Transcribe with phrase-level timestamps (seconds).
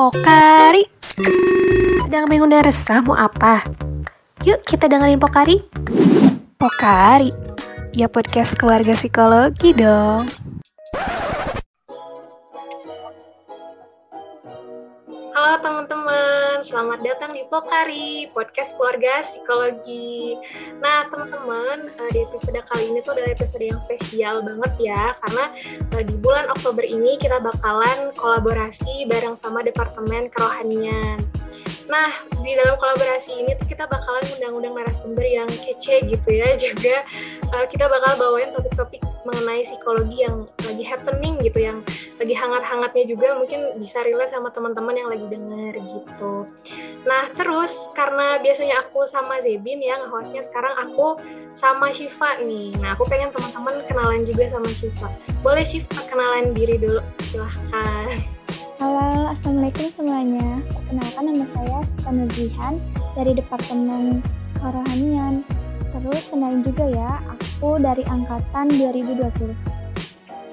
[0.00, 0.88] Pokari.
[2.00, 3.68] Sedang bingung dan resah mau apa?
[4.48, 5.60] Yuk kita dengerin Pokari.
[6.56, 7.28] Pokari.
[7.92, 10.24] Ya podcast keluarga psikologi dong
[16.70, 20.38] selamat datang di Pokari, podcast keluarga psikologi.
[20.78, 25.50] Nah teman-teman, eh, di episode kali ini tuh adalah episode yang spesial banget ya, karena
[25.98, 31.26] eh, di bulan Oktober ini kita bakalan kolaborasi bareng sama Departemen Kerohanian.
[31.90, 32.14] Nah,
[32.46, 37.02] di dalam kolaborasi ini tuh kita bakalan undang-undang narasumber yang kece gitu ya, juga
[37.50, 41.82] uh, kita bakal bawain topik-topik mengenai psikologi yang lagi happening gitu, yang
[42.22, 46.32] lagi hangat-hangatnya juga mungkin bisa relate sama teman-teman yang lagi denger gitu.
[47.08, 51.16] Nah, terus karena biasanya aku sama Zebin ya nge-hostnya, sekarang aku
[51.56, 52.70] sama Shiva nih.
[52.78, 55.08] Nah, aku pengen teman-teman kenalan juga sama Shiva.
[55.40, 58.20] Boleh Shiva kenalan diri dulu, silahkan.
[58.80, 60.64] Halo, Assalamualaikum semuanya.
[60.72, 62.74] Perkenalkan nama saya Sita Nurjihan
[63.12, 64.24] dari Departemen
[64.56, 65.44] Kerohanian.
[65.90, 69.52] Terus kenalin juga ya, aku dari Angkatan 2020.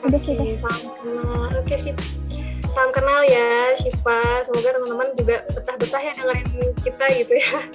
[0.06, 1.56] Udah sih, Oke, salam kenal.
[1.56, 1.96] Oke, sip.
[2.78, 4.22] Salam kenal ya, Shiva.
[4.46, 7.58] Semoga teman-teman juga betah-betah ya dengerin kita gitu ya.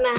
[0.00, 0.16] Nah,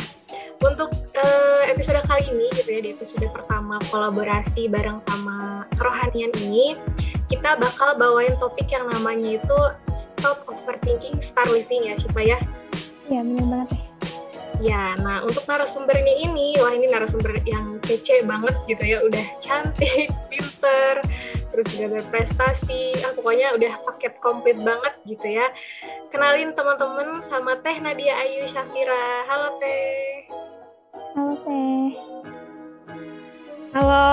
[0.62, 6.78] untuk eh, episode kali ini gitu ya, di episode pertama kolaborasi bareng sama kerohanian ini,
[7.34, 9.60] kita bakal bawain topik yang namanya itu
[9.98, 12.38] Stop Overthinking, Start Living ya, Shiva ya.
[13.10, 13.84] Ya, bener banget ya.
[14.62, 20.14] Ya, nah untuk narasumbernya ini, wah ini narasumber yang kece banget gitu ya, udah cantik,
[20.30, 21.02] pinter,
[21.60, 25.44] terus juga berprestasi, ah pokoknya udah paket komplit banget gitu ya.
[26.08, 29.28] Kenalin teman-teman sama Teh Nadia Ayu Syafira.
[29.28, 30.24] Halo Teh.
[31.20, 31.88] Halo Teh.
[33.76, 34.08] Halo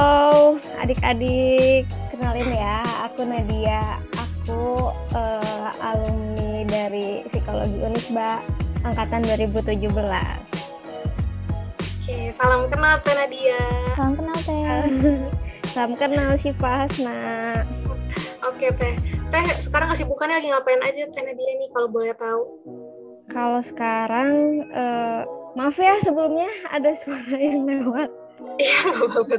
[0.82, 4.02] adik-adik, kenalin ya, aku Nadia.
[4.18, 8.42] Aku eh, alumni dari Psikologi Unisba
[8.82, 9.86] angkatan 2017.
[11.78, 13.62] Oke, salam kenal Teh Nadia.
[13.94, 14.66] Salam kenal Teh.
[15.76, 17.20] Salam kenal Syifa Hasna.
[18.48, 18.96] Oke Teh.
[19.28, 22.42] Teh, sekarang kesibukannya lagi ngapain aja Teh Nadia nih kalau boleh tahu?
[23.28, 25.20] Kalau sekarang, eh,
[25.52, 28.08] maaf ya sebelumnya ada suara yang lewat.
[28.56, 29.36] Iya, nggak apa-apa.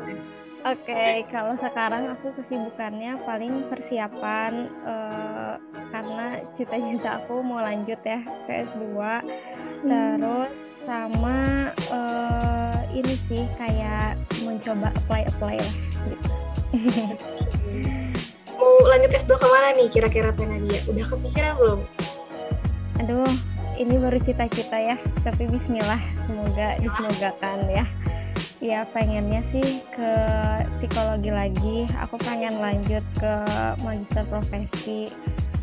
[0.77, 5.55] Oke, kalau sekarang aku kesibukannya paling persiapan eh,
[5.89, 8.85] karena cita-cita aku mau lanjut ya ke S2.
[9.89, 15.75] Terus sama eh, ini sih kayak mencoba apply-apply lah
[16.09, 16.29] gitu.
[18.57, 20.81] Mau lanjut S2 ke mana nih kira-kira Teh Nadia?
[20.89, 21.79] Udah kepikiran belum?
[22.97, 23.29] Aduh,
[23.77, 27.85] ini baru cita-cita ya, tapi bismillah semoga disemogakan ya.
[28.57, 30.11] Ya pengennya sih ke
[30.81, 31.85] psikologi lagi.
[32.01, 33.33] Aku pengen lanjut ke
[33.85, 35.13] magister profesi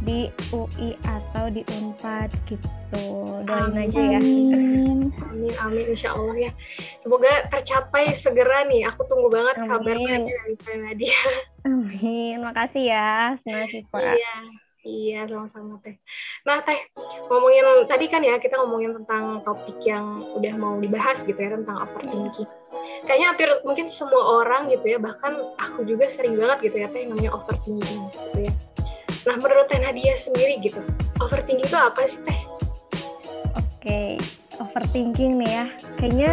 [0.04, 3.04] di UI atau di Unpad gitu.
[3.48, 4.20] Doain aja ya.
[4.20, 5.10] Amin.
[5.32, 6.53] Amin, amin, insya Allah ya.
[7.00, 8.87] Semoga tercapai segera nih.
[8.93, 9.69] Aku tunggu banget Amin.
[9.72, 11.20] kabarnya dari Nadia.
[11.64, 12.44] Amin.
[12.44, 14.14] Makasih ya, Sena Siva.
[14.14, 14.37] Iya,
[14.84, 15.97] iya, sama-sama Teh.
[16.44, 16.81] Nah, Teh,
[17.32, 21.81] ngomongin tadi kan ya kita ngomongin tentang topik yang udah mau dibahas gitu ya tentang
[21.81, 22.48] overthinking.
[23.09, 27.09] Kayaknya hampir mungkin semua orang gitu ya, bahkan aku juga sering banget gitu ya Teh
[27.09, 28.53] yang namanya overthinking gitu ya.
[29.24, 30.84] Nah, menurut Teh Nadia sendiri gitu,
[31.16, 32.42] overthinking itu apa sih Teh?
[33.56, 34.20] Oke,
[34.60, 35.66] overthinking nih ya.
[35.96, 36.32] Kayaknya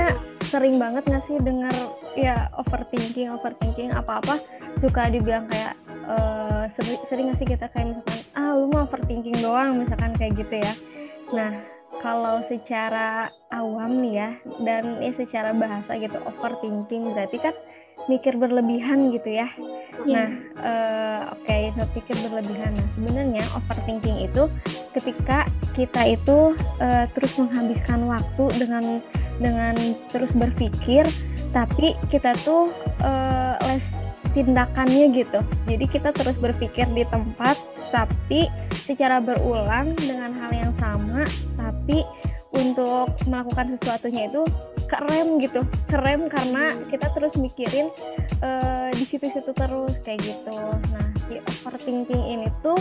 [0.51, 1.71] sering banget nggak sih dengar
[2.19, 4.43] ya overthinking, overthinking apa-apa
[4.75, 5.79] suka dibilang kayak
[6.11, 10.35] eh, seri- sering nggak sih kita kayak misalkan ah lu mah overthinking doang misalkan kayak
[10.35, 10.73] gitu ya.
[11.31, 11.63] Nah
[12.03, 14.29] kalau secara awam nih ya
[14.67, 17.55] dan ya secara bahasa gitu overthinking berarti kan
[18.09, 19.49] mikir berlebihan gitu ya.
[20.01, 22.73] Nah, eh, oke, so pikir berlebihan.
[22.73, 24.49] Nah, sebenarnya overthinking itu
[24.97, 25.45] ketika
[25.77, 28.83] kita itu eh, terus menghabiskan waktu dengan
[29.37, 29.75] dengan
[30.09, 31.05] terus berpikir,
[31.53, 32.73] tapi kita tuh
[33.03, 33.85] eh, les
[34.31, 35.39] tindakannya gitu.
[35.67, 37.59] Jadi kita terus berpikir di tempat,
[37.91, 38.47] tapi
[38.87, 41.27] secara berulang dengan hal yang sama,
[41.59, 42.07] tapi
[42.51, 44.43] untuk melakukan sesuatunya itu
[44.91, 47.87] kerem gitu, kerem karena kita terus mikirin
[48.43, 50.59] eh, di situ-situ terus kayak gitu.
[50.91, 52.75] Nah, si overthinking ini tuh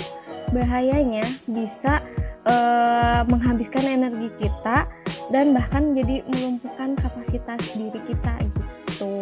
[0.50, 2.02] bahayanya bisa
[2.44, 4.90] eh, menghabiskan energi kita
[5.30, 9.14] dan bahkan jadi melumpuhkan kapasitas diri kita gitu.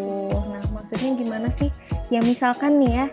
[0.48, 1.68] Nah, maksudnya gimana sih?
[2.08, 3.06] Ya misalkan nih ya,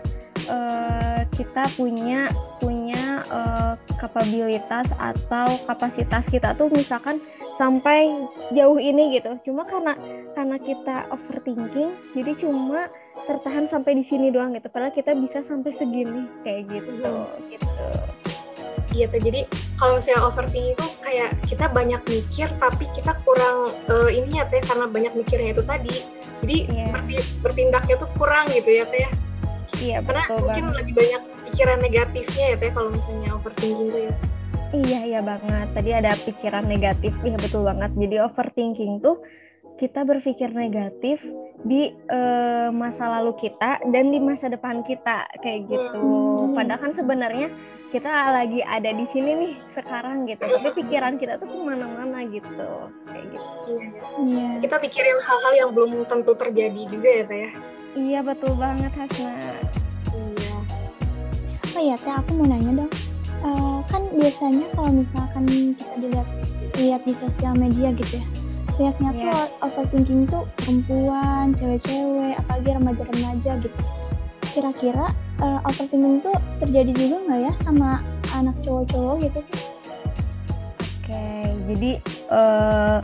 [0.48, 7.20] eh, kita punya punya eh, kapabilitas atau kapasitas kita tuh misalkan
[7.54, 8.12] sampai
[8.52, 9.36] jauh ini gitu.
[9.42, 9.96] Cuma karena
[10.32, 12.92] karena kita overthinking, jadi cuma
[13.24, 14.68] tertahan sampai di sini doang gitu.
[14.68, 16.92] Padahal kita bisa sampai segini kayak gitu.
[17.48, 17.68] gitu.
[18.94, 19.20] Iya teh.
[19.20, 19.40] Jadi
[19.76, 24.60] kalau misalnya overthinking itu kayak kita banyak mikir tapi kita kurang uh, ini ya teh
[24.64, 25.96] karena banyak mikirnya itu tadi.
[26.44, 26.86] Jadi Iya.
[26.92, 29.08] berti- bertindaknya tuh kurang gitu ya teh.
[29.76, 30.76] Iya Karena betul mungkin banget.
[30.80, 31.22] lebih banyak
[31.56, 34.14] pikiran negatifnya ya teh kalau misalnya overthinking itu ya.
[34.76, 35.66] Iya iya banget.
[35.72, 37.96] Tadi ada pikiran negatif, iya betul banget.
[37.96, 39.24] Jadi overthinking tuh
[39.80, 41.24] kita berpikir negatif
[41.64, 45.96] di eh, masa lalu kita dan di masa depan kita kayak gitu.
[45.96, 46.52] Hmm.
[46.52, 47.48] Padahal kan sebenarnya
[47.88, 50.44] kita lagi ada di sini nih sekarang gitu.
[50.44, 53.48] Tapi pikiran kita tuh ke mana-mana gitu, kayak gitu.
[53.72, 53.88] Iya, iya.
[54.28, 54.48] Iya.
[54.60, 57.50] Kita pikirin hal-hal yang belum tentu terjadi juga ya teh ya.
[57.96, 59.40] Iya betul banget Hasna.
[61.76, 61.82] Iya.
[61.84, 62.92] Oh iya teh aku mau nanya dong.
[63.44, 65.44] Eh, kan biasanya kalau misalkan
[65.76, 66.28] kita dilihat
[66.80, 68.26] lihat di sosial media gitu ya,
[68.80, 69.20] lihatnya Iya.
[69.28, 73.78] tuh overthinking tuh perempuan, cewek-cewek, apalagi remaja-remaja gitu.
[74.56, 75.06] Kira-kira
[75.36, 78.00] eh, overthinking tuh terjadi juga nggak ya sama
[78.32, 79.40] anak cowok-cowok gitu?
[80.80, 81.28] Oke,
[81.76, 81.90] jadi
[82.32, 82.98] eh,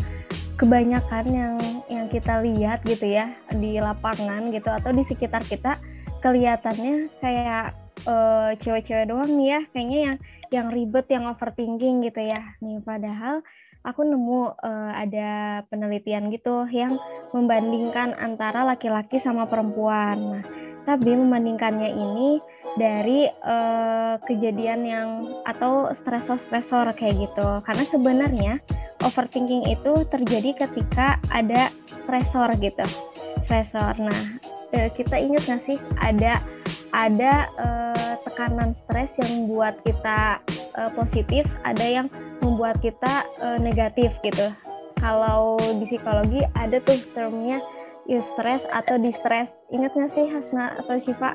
[0.56, 1.54] kebanyakan yang
[1.92, 5.76] yang kita lihat gitu ya di lapangan gitu atau di sekitar kita
[6.24, 10.16] kelihatannya kayak eh, cewek-cewek doang nih ya, kayaknya yang
[10.52, 12.56] yang ribet, yang overthinking gitu ya.
[12.60, 13.40] Nih padahal
[13.82, 15.30] aku nemu eh, ada
[15.68, 17.00] penelitian gitu yang
[17.34, 20.18] membandingkan antara laki-laki sama perempuan.
[20.38, 20.44] Nah,
[20.82, 22.42] tapi membandingkannya ini
[22.76, 25.08] dari eh, kejadian yang
[25.48, 27.48] atau stresor-stresor kayak gitu.
[27.64, 28.52] Karena sebenarnya
[29.02, 32.86] overthinking itu terjadi ketika ada stresor gitu.
[33.46, 33.98] Stresor.
[33.98, 34.22] Nah,
[34.72, 36.40] kita ingat nggak sih ada
[36.92, 40.38] ada eh, tekanan stres yang membuat kita
[40.76, 42.06] eh, positif, ada yang
[42.38, 44.52] membuat kita eh, negatif gitu.
[44.96, 47.58] Kalau di psikologi ada tuh termnya
[48.06, 49.66] eustress atau distress.
[49.68, 51.34] Ingat nggak sih Hasna atau Syifa?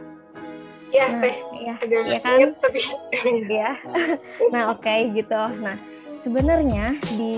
[0.88, 1.36] Ya Nah, teh.
[1.60, 2.38] iya, Agak iya kan?
[2.39, 2.80] inget tapi
[3.60, 3.71] ya.
[4.56, 5.42] Nah, oke gitu.
[5.60, 5.75] Nah,
[6.27, 7.35] sebenarnya di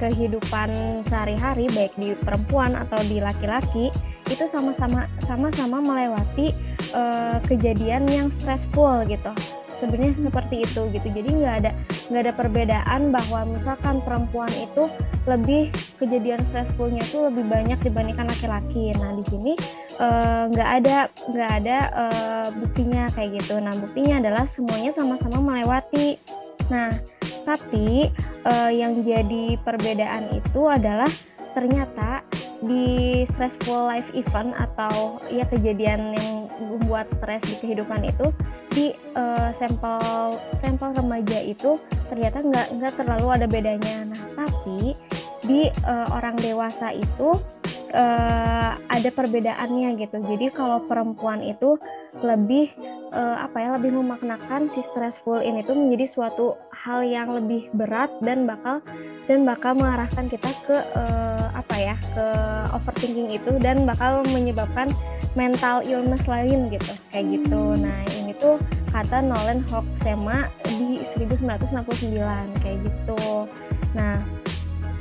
[0.00, 3.92] kehidupan sehari-hari baik di perempuan atau di laki-laki
[4.32, 6.48] itu sama-sama sama-sama melewati
[6.96, 9.28] eh, kejadian yang stressful gitu.
[9.76, 11.08] Sebenarnya seperti itu gitu.
[11.08, 11.70] Jadi nggak ada
[12.08, 14.88] nggak ada perbedaan bahwa misalkan perempuan itu
[15.28, 15.68] lebih
[16.00, 18.96] kejadian stressfulnya itu lebih banyak dibandingkan laki-laki.
[18.96, 19.52] Nah, di sini
[20.00, 20.96] eh, nggak ada
[21.28, 23.60] nggak ada eh, buktinya kayak gitu.
[23.60, 26.16] Nah, buktinya adalah semuanya sama-sama melewati.
[26.68, 26.88] Nah,
[27.50, 28.06] tapi
[28.46, 31.10] eh, yang jadi perbedaan itu adalah
[31.50, 32.22] ternyata
[32.62, 38.30] di stressful life event atau ya kejadian yang membuat stres di kehidupan itu
[38.70, 40.30] di eh, sampel
[40.62, 44.06] sampel remaja itu ternyata nggak nggak terlalu ada bedanya.
[44.06, 44.94] Nah, tapi
[45.42, 47.34] di eh, orang dewasa itu
[47.90, 50.18] eh, ada perbedaannya gitu.
[50.22, 51.78] Jadi kalau perempuan itu
[52.22, 52.70] lebih
[53.14, 58.10] eh, apa ya lebih memaknakan si stressful ini tuh menjadi suatu hal yang lebih berat
[58.24, 58.82] dan bakal
[59.26, 62.26] dan bakal mengarahkan kita ke eh, apa ya ke
[62.74, 64.90] overthinking itu dan bakal menyebabkan
[65.38, 67.78] mental illness lain gitu kayak gitu.
[67.78, 68.58] Nah ini tuh
[68.90, 73.46] kata Nolan Hoxema di 1969 kayak gitu.
[73.94, 74.18] Nah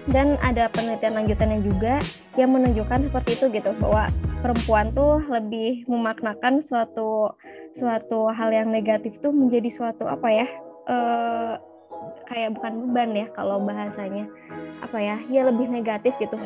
[0.09, 2.01] dan ada penelitian lanjutannya juga
[2.37, 4.09] yang menunjukkan seperti itu gitu bahwa
[4.41, 7.33] perempuan tuh lebih memaknakan suatu
[7.77, 10.47] suatu hal yang negatif tuh menjadi suatu apa ya
[10.89, 11.53] eh,
[12.29, 14.29] kayak bukan beban ya kalau bahasanya.
[14.85, 16.37] Apa ya ya lebih negatif gitu.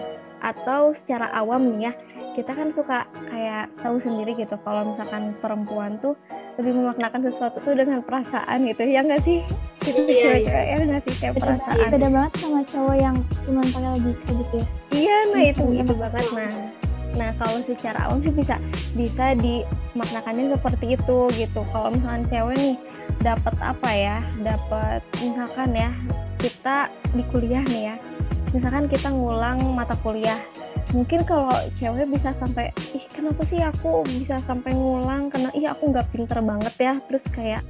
[0.44, 1.94] Atau secara awam nih ya
[2.34, 6.18] kita kan suka kayak tahu sendiri gitu kalau misalkan perempuan tuh
[6.60, 9.42] lebih memaknakan sesuatu tuh dengan perasaan gitu ya nggak sih
[9.84, 13.90] itu Iya, cewek-cewek ya nggak sih kayak perasaan beda banget sama cowok yang cuma pakai
[13.92, 14.68] logika gitu ya.
[14.94, 15.82] Iya, nah itu iya.
[15.84, 16.26] itu banget.
[16.32, 16.54] Nah,
[17.14, 18.56] nah kalau secara awam sih bisa
[18.96, 21.62] bisa dimaknakannya seperti itu gitu.
[21.74, 22.76] Kalau misalkan cewek nih
[23.20, 24.18] dapat apa ya?
[24.40, 25.92] Dapat misalkan ya
[26.40, 27.96] kita di kuliah nih ya.
[28.56, 30.40] Misalkan kita ngulang mata kuliah.
[30.92, 35.32] Mungkin kalau cewek bisa sampai ih kenapa sih aku bisa sampai ngulang?
[35.32, 36.94] Karena ih aku nggak pinter banget ya.
[37.08, 37.64] Terus kayak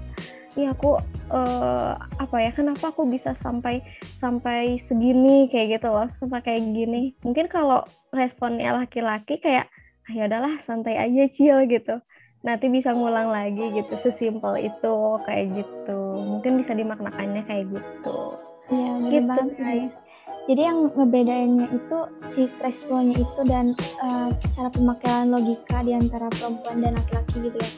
[0.58, 0.98] ih aku
[1.30, 3.86] eh, apa ya kenapa aku bisa sampai
[4.18, 5.48] sampai segini?
[5.54, 7.14] Kayak gitu loh sampai kayak gini.
[7.22, 9.70] Mungkin kalau responnya laki-laki kayak
[10.04, 12.02] ah ya udahlah santai aja chill gitu.
[12.44, 16.00] Nanti bisa ngulang lagi gitu sesimpel itu kayak gitu.
[16.20, 18.20] Mungkin bisa dimaknakannya kayak gitu.
[18.68, 20.03] Bener Gitu, guys.
[20.44, 21.98] Jadi yang ngebedainnya itu
[22.36, 27.72] si stressfulnya itu dan eh, cara pemakaian logika di antara perempuan dan laki-laki gitu ya.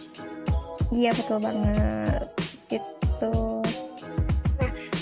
[0.94, 2.26] iya betul banget
[2.70, 3.62] gitu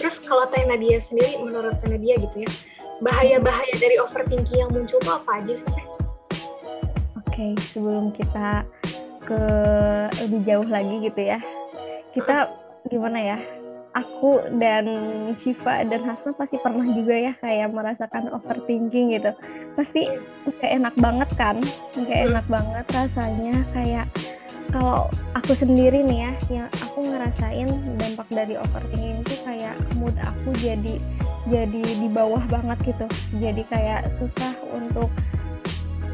[0.03, 2.51] Terus kalau Teh Nadia sendiri, menurut Teh Nadia gitu ya,
[2.99, 5.87] bahaya-bahaya dari overthinking yang muncul tuh apa aja sih Teh?
[7.23, 8.67] Oke, sebelum kita
[9.23, 9.41] ke
[10.27, 11.39] lebih jauh lagi gitu ya,
[12.11, 12.51] kita
[12.91, 13.37] gimana ya?
[13.93, 14.85] Aku dan
[15.37, 19.31] Shiva dan Hasna pasti pernah juga ya kayak merasakan overthinking gitu.
[19.77, 20.09] Pasti
[20.59, 21.57] kayak enak banget kan,
[21.95, 24.05] kayak enak banget rasanya kayak
[24.73, 25.05] kalau
[25.37, 27.69] aku sendiri nih ya, yang aku ngerasain
[28.01, 30.97] dampak dari overthinking itu kayak mood aku jadi
[31.45, 33.05] jadi di bawah banget gitu.
[33.37, 35.13] Jadi kayak susah untuk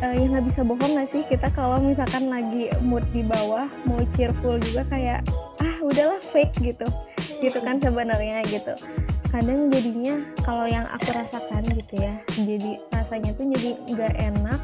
[0.03, 3.99] uh, ya nggak bisa bohong nggak sih kita kalau misalkan lagi mood di bawah mau
[4.15, 5.19] cheerful juga kayak
[5.63, 6.87] ah udahlah fake gitu
[7.37, 8.73] gitu kan sebenarnya gitu.
[9.29, 14.59] Kadang jadinya kalau yang aku rasakan gitu ya jadi rasanya tuh jadi nggak enak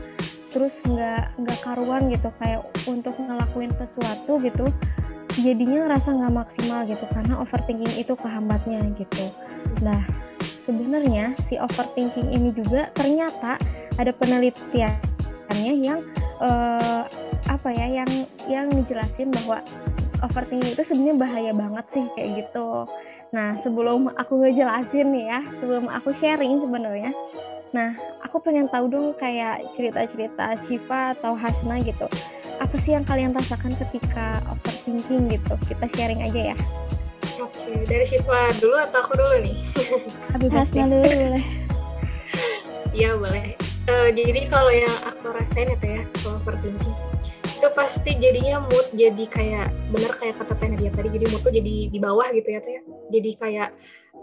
[0.50, 2.30] terus nggak nggak karuan gitu.
[2.42, 4.66] Kayak untuk ngelakuin sesuatu gitu
[5.36, 9.26] jadinya ngerasa nggak maksimal gitu karena overthinking itu kehambatnya gitu.
[9.84, 10.02] Nah
[10.66, 13.60] sebenarnya si overthinking ini juga ternyata
[14.02, 16.02] ada penelitiannya yang
[16.42, 17.06] uh,
[17.46, 18.10] apa ya yang
[18.50, 19.62] yang ngejelasin bahwa
[20.26, 22.90] overthinking itu sebenarnya bahaya banget sih kayak gitu.
[23.30, 27.12] Nah, sebelum aku ngejelasin nih ya, sebelum aku sharing sebenarnya,
[27.76, 32.08] nah aku pengen tahu dong kayak cerita-cerita Shiva atau Hasna gitu.
[32.58, 35.54] Apa sih yang kalian rasakan ketika overthinking gitu?
[35.68, 36.58] Kita sharing aja ya.
[37.44, 39.58] Oke, dari Shiva dulu atau aku dulu nih?
[40.50, 41.46] Hasna dulu boleh.
[42.96, 43.52] Iya boleh.
[43.86, 46.96] Uh, jadi kalau yang aku rasain itu ya, kalau overthinking
[47.66, 51.50] itu pasti jadinya mood jadi kayak bener kayak kata Teh dia tadi jadi mood tuh
[51.50, 53.70] jadi di bawah gitu ya Teh jadi kayak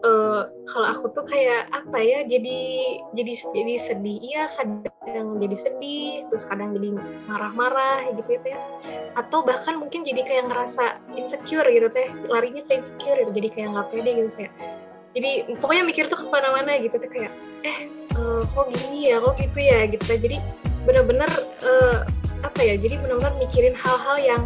[0.07, 2.59] uh, kalau aku tuh kayak apa ya jadi
[3.19, 4.17] jadi jadi sedih.
[4.23, 6.95] Iya kadang jadi sedih terus kadang jadi
[7.27, 8.57] marah-marah gitu ya Teh
[9.19, 13.69] atau bahkan mungkin jadi kayak ngerasa insecure gitu Teh larinya ke insecure gitu jadi kayak
[13.75, 14.55] nggak pede gitu kayak
[15.19, 17.35] jadi pokoknya mikir tuh ke mana-mana gitu Teh kayak
[17.67, 17.91] eh
[18.23, 20.07] uh, kok gini ya kok gitu ya gitu.
[20.07, 20.39] Jadi
[20.87, 21.31] bener-bener
[21.67, 22.07] uh,
[22.43, 24.43] apa ya jadi benar-benar mikirin hal-hal yang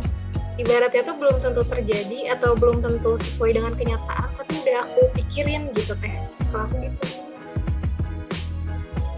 [0.56, 5.72] ibaratnya tuh belum tentu terjadi atau belum tentu sesuai dengan kenyataan tapi udah aku pikirin
[5.76, 6.12] gitu teh
[6.52, 7.04] kalau aku gitu.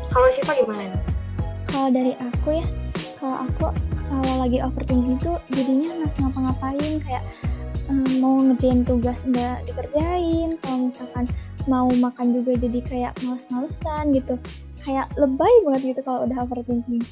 [0.08, 0.98] Kalau Siva gimana?
[1.68, 2.66] Kalau dari aku ya
[3.20, 3.66] kalau aku
[4.08, 7.24] kalau lagi overthinking tuh jadinya nggak ngapa-ngapain kayak
[7.92, 11.24] um, mau ngerjain tugas nggak dikerjain kalau misalkan
[11.68, 14.34] mau makan juga jadi kayak males-malesan gitu
[14.88, 17.04] kayak lebay banget gitu kalau udah overthinking.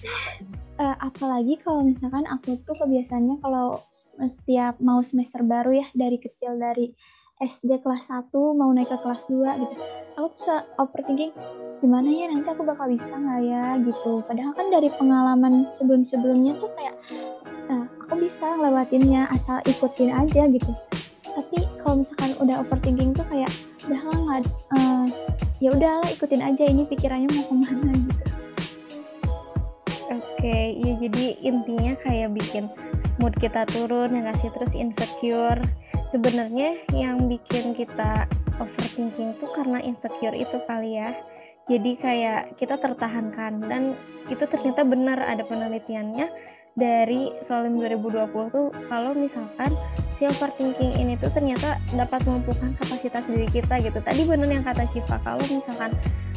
[0.80, 3.84] Uh, apalagi kalau misalkan aku tuh kebiasaannya kalau
[4.16, 6.96] setiap mau semester baru ya dari kecil dari
[7.36, 9.74] SD kelas 1 mau naik ke kelas 2 gitu
[10.16, 11.36] aku tuh overthinking
[11.84, 13.64] gimana ya nanti aku bakal bisa nggak ya?
[13.84, 14.24] gitu.
[14.24, 16.96] Padahal kan dari pengalaman sebelum-sebelumnya tuh kayak
[17.68, 20.72] nah, aku bisa ngelewatinnya asal ikutin aja gitu.
[21.36, 23.52] Tapi kalau misalkan udah overthinking tuh kayak
[23.86, 24.42] udah nggak
[24.74, 25.06] uh,
[25.62, 28.24] ya udahlah ikutin aja ini pikirannya mau ke mana gitu
[30.06, 32.70] Oke, iya jadi intinya kayak bikin
[33.18, 35.58] mood kita turun, yang ngasih terus insecure.
[36.14, 38.30] Sebenarnya yang bikin kita
[38.62, 41.10] overthinking tuh karena insecure itu kali ya.
[41.66, 43.98] Jadi kayak kita tertahankan dan
[44.30, 46.30] itu ternyata benar ada penelitiannya
[46.76, 49.72] dari Solim 2020 tuh kalau misalkan
[50.20, 53.96] si overthinking ini tuh ternyata dapat melumpuhkan kapasitas diri kita gitu.
[54.04, 55.90] Tadi benar yang kata Cipa kalau misalkan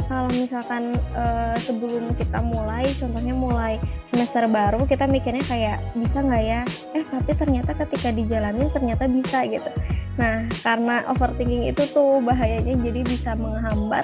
[0.09, 3.77] kalau misalkan uh, sebelum kita mulai contohnya mulai
[4.09, 6.61] semester baru kita mikirnya kayak bisa nggak ya
[6.97, 9.69] eh tapi ternyata ketika dijalanin ternyata bisa gitu
[10.17, 14.03] nah karena overthinking itu tuh bahayanya jadi bisa menghambat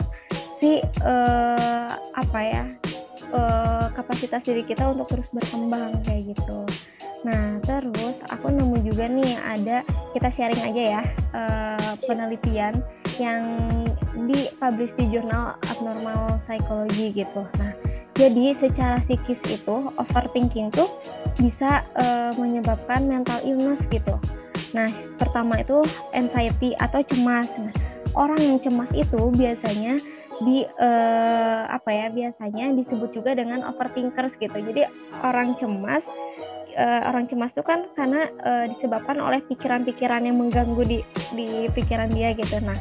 [0.62, 2.63] si uh, apa ya
[3.36, 6.63] uh, kapasitas diri kita untuk terus berkembang kayak gitu
[7.25, 9.82] Nah, terus aku nemu juga nih ada
[10.13, 12.86] kita sharing aja ya uh, penelitian
[13.18, 13.42] yang
[14.30, 17.42] dipublish di jurnal Abnormal Psychology gitu.
[17.58, 17.74] Nah,
[18.13, 20.86] jadi secara psikis itu overthinking tuh
[21.42, 24.22] bisa uh, menyebabkan mental illness gitu.
[24.77, 24.88] Nah,
[25.18, 25.82] pertama itu
[26.13, 27.58] anxiety atau cemas.
[27.58, 27.74] Nah,
[28.13, 29.98] orang yang cemas itu biasanya
[30.44, 34.56] di uh, apa ya biasanya disebut juga dengan overthinkers gitu.
[34.56, 34.84] Jadi
[35.24, 36.10] orang cemas
[36.75, 41.00] uh, orang cemas itu kan karena uh, disebabkan oleh pikiran-pikiran yang mengganggu di
[41.34, 42.60] di pikiran dia gitu.
[42.62, 42.75] Nah,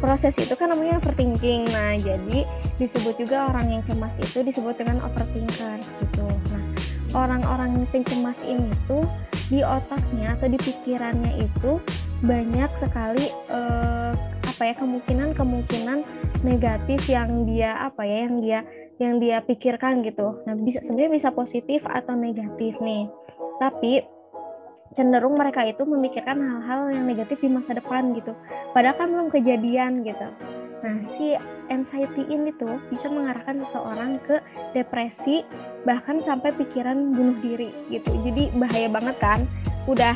[0.00, 1.68] proses itu kan namanya overthinking.
[1.70, 2.48] Nah, jadi
[2.80, 6.26] disebut juga orang yang cemas itu disebut dengan overthinker gitu.
[6.50, 6.64] Nah,
[7.14, 9.04] orang-orang yang cemas ini tuh
[9.52, 11.76] di otaknya atau di pikirannya itu
[12.24, 14.16] banyak sekali uh,
[14.48, 15.98] apa ya kemungkinan-kemungkinan
[16.44, 18.60] negatif yang dia apa ya yang dia
[19.00, 20.44] yang dia pikirkan gitu.
[20.46, 23.08] Nah, bisa sebenarnya bisa positif atau negatif nih
[23.58, 24.02] tapi
[24.94, 28.30] cenderung mereka itu memikirkan hal-hal yang negatif di masa depan gitu.
[28.70, 30.28] Padahal kan belum kejadian gitu.
[30.84, 31.34] Nah, si
[31.72, 34.38] anxiety ini tuh bisa mengarahkan seseorang ke
[34.76, 35.42] depresi
[35.82, 38.14] bahkan sampai pikiran bunuh diri gitu.
[38.22, 39.40] Jadi bahaya banget kan.
[39.90, 40.14] Udah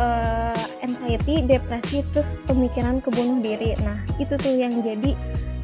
[0.00, 3.78] uh, anxiety, depresi, terus pemikiran kebunuh diri.
[3.84, 5.14] Nah, itu tuh yang jadi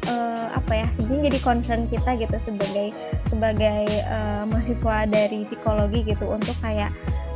[0.07, 0.87] uh, apa ya?
[0.95, 2.87] Sebenarnya jadi concern kita gitu sebagai
[3.27, 6.91] sebagai uh, mahasiswa dari psikologi gitu untuk kayak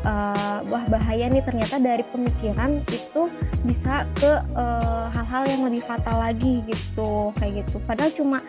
[0.05, 3.31] uh, wah bahaya nih ternyata dari pemikiran itu
[3.65, 4.31] bisa ke
[5.15, 7.77] hal-hal uh, yang lebih fatal lagi gitu kayak gitu.
[7.83, 8.39] Padahal cuma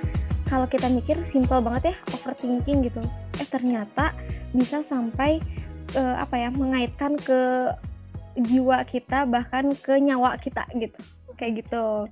[0.49, 3.01] kalau kita mikir simple banget ya overthinking gitu.
[3.37, 4.17] Eh ternyata
[4.57, 5.39] bisa sampai
[5.97, 7.73] uh, apa ya mengaitkan ke
[8.39, 11.01] jiwa kita bahkan ke nyawa kita gitu
[11.35, 12.07] kayak gitu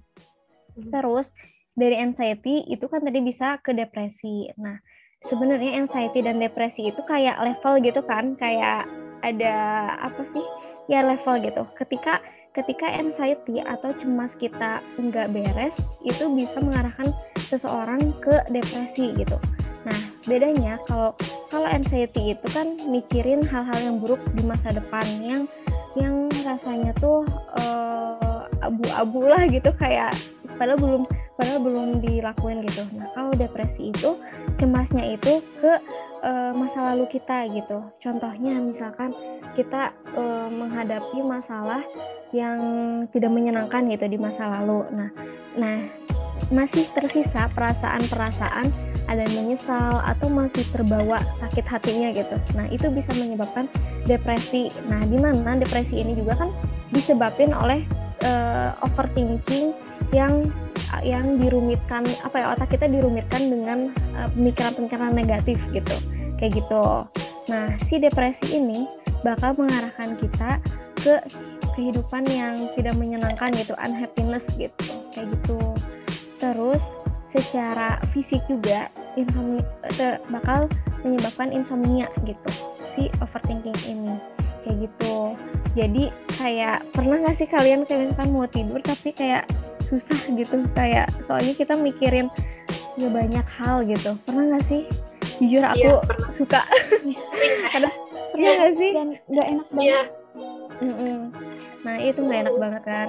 [0.74, 0.90] hmm.
[0.90, 1.34] terus
[1.76, 4.48] dari anxiety itu kan tadi bisa ke depresi.
[4.56, 4.80] Nah
[5.28, 8.88] sebenarnya anxiety dan depresi itu kayak level gitu kan kayak
[9.20, 9.54] ada
[10.00, 10.42] apa sih?
[10.88, 11.68] Ya level gitu.
[11.76, 12.24] Ketika
[12.56, 17.12] ketika anxiety atau cemas kita nggak beres itu bisa mengarahkan
[17.52, 19.36] seseorang ke depresi gitu.
[19.84, 21.12] Nah bedanya kalau
[21.52, 25.44] kalau anxiety itu kan mikirin hal-hal yang buruk di masa depan yang
[25.92, 27.28] yang rasanya tuh
[27.60, 30.16] uh, abu-abu lah gitu kayak
[30.56, 31.02] padahal belum
[31.36, 32.82] padahal belum dilakuin gitu.
[32.96, 34.16] Nah kalau depresi itu
[34.56, 35.72] cemasnya itu ke
[36.24, 37.78] uh, masa lalu kita gitu.
[38.00, 39.12] Contohnya misalkan
[39.56, 41.84] kita uh, menghadapi masalah
[42.34, 42.58] yang
[43.14, 44.84] tidak menyenangkan gitu di masa lalu.
[44.92, 45.10] Nah,
[45.56, 45.78] nah
[46.52, 48.68] masih tersisa perasaan-perasaan
[49.06, 52.36] ada yang menyesal atau masih terbawa sakit hatinya gitu.
[52.58, 53.70] Nah, itu bisa menyebabkan
[54.04, 54.66] depresi.
[54.90, 56.50] Nah, di mana depresi ini juga kan
[56.90, 57.86] disebabkan oleh
[58.26, 59.72] uh, overthinking
[60.12, 60.50] yang
[61.02, 63.78] yang dirumitkan apa ya otak kita dirumitkan dengan
[64.34, 65.96] pemikiran pemikiran-pemikiran negatif gitu.
[66.36, 66.84] Kayak gitu.
[67.48, 68.86] Nah, si depresi ini
[69.24, 70.60] bakal mengarahkan kita
[71.00, 71.14] ke
[71.74, 74.92] kehidupan yang tidak menyenangkan gitu, unhappiness gitu.
[75.10, 75.58] Kayak gitu.
[76.36, 76.82] Terus
[77.26, 79.64] secara fisik juga insomnia
[80.30, 80.70] bakal
[81.02, 82.50] menyebabkan insomnia gitu
[82.94, 84.14] si overthinking ini
[84.64, 85.36] kayak gitu
[85.76, 86.04] jadi
[86.38, 89.44] kayak pernah nggak sih kalian kalian kan mau tidur tapi kayak
[89.86, 90.66] susah gitu.
[90.74, 92.26] Kayak soalnya kita mikirin
[92.98, 94.18] ya banyak hal gitu.
[94.26, 94.82] Pernah nggak sih?
[95.38, 96.60] Jujur aku iya, suka.
[97.76, 97.88] Ada
[98.34, 98.90] pernah nggak sih?
[98.92, 99.86] dan nggak enak banget.
[99.86, 100.02] Iya.
[100.82, 101.55] mm -mm.
[101.86, 103.08] Nah itu nggak enak banget kan?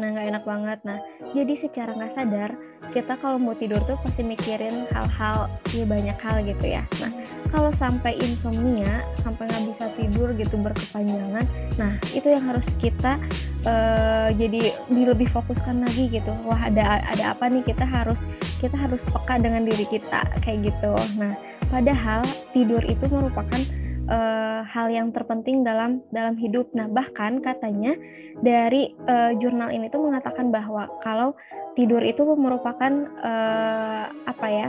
[0.00, 0.78] Nah nggak enak banget.
[0.88, 0.98] Nah
[1.36, 2.50] jadi secara nggak sadar
[2.96, 6.88] kita kalau mau tidur tuh pasti mikirin hal-hal ya banyak hal gitu ya.
[7.04, 7.12] Nah
[7.52, 11.44] kalau sampai insomnia sampai nggak bisa tidur gitu berkepanjangan
[11.76, 13.20] nah itu yang harus kita
[13.68, 16.32] uh, jadi lebih fokuskan lagi gitu.
[16.48, 17.60] Wah ada ada apa nih?
[17.60, 18.24] Kita harus
[18.56, 20.96] kita harus peka dengan diri kita kayak gitu.
[21.20, 21.36] Nah
[21.68, 22.24] padahal
[22.56, 23.60] tidur itu merupakan
[24.08, 26.70] uh, hal yang terpenting dalam dalam hidup.
[26.72, 27.96] Nah, bahkan katanya
[28.40, 31.36] dari uh, jurnal ini tuh mengatakan bahwa kalau
[31.74, 34.68] tidur itu merupakan uh, apa ya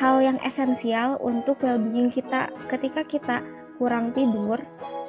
[0.00, 3.36] hal yang esensial untuk well-being kita ketika kita
[3.76, 4.56] kurang tidur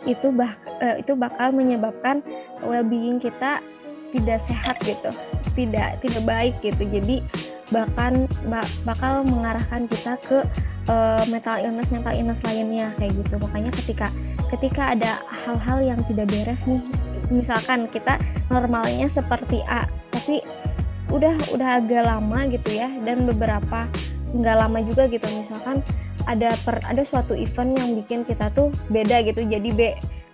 [0.03, 2.19] itu bah uh, itu bakal menyebabkan
[2.63, 3.63] well-being kita
[4.11, 5.11] tidak sehat gitu
[5.55, 7.23] tidak tidak baik gitu jadi
[7.71, 10.43] bahkan bak bakal mengarahkan kita ke
[10.91, 13.35] uh, mental illness mental illness lainnya kayak gitu.
[13.39, 14.07] Makanya ketika
[14.51, 15.11] ketika ada
[15.47, 16.83] hal-hal yang tidak beres nih
[17.31, 18.19] misalkan kita
[18.51, 20.43] normalnya seperti A tapi
[21.11, 23.87] udah udah agak lama gitu ya dan beberapa
[24.31, 25.27] nggak lama juga gitu.
[25.31, 25.83] Misalkan
[26.29, 29.81] ada per ada suatu event yang bikin kita tuh beda gitu jadi B.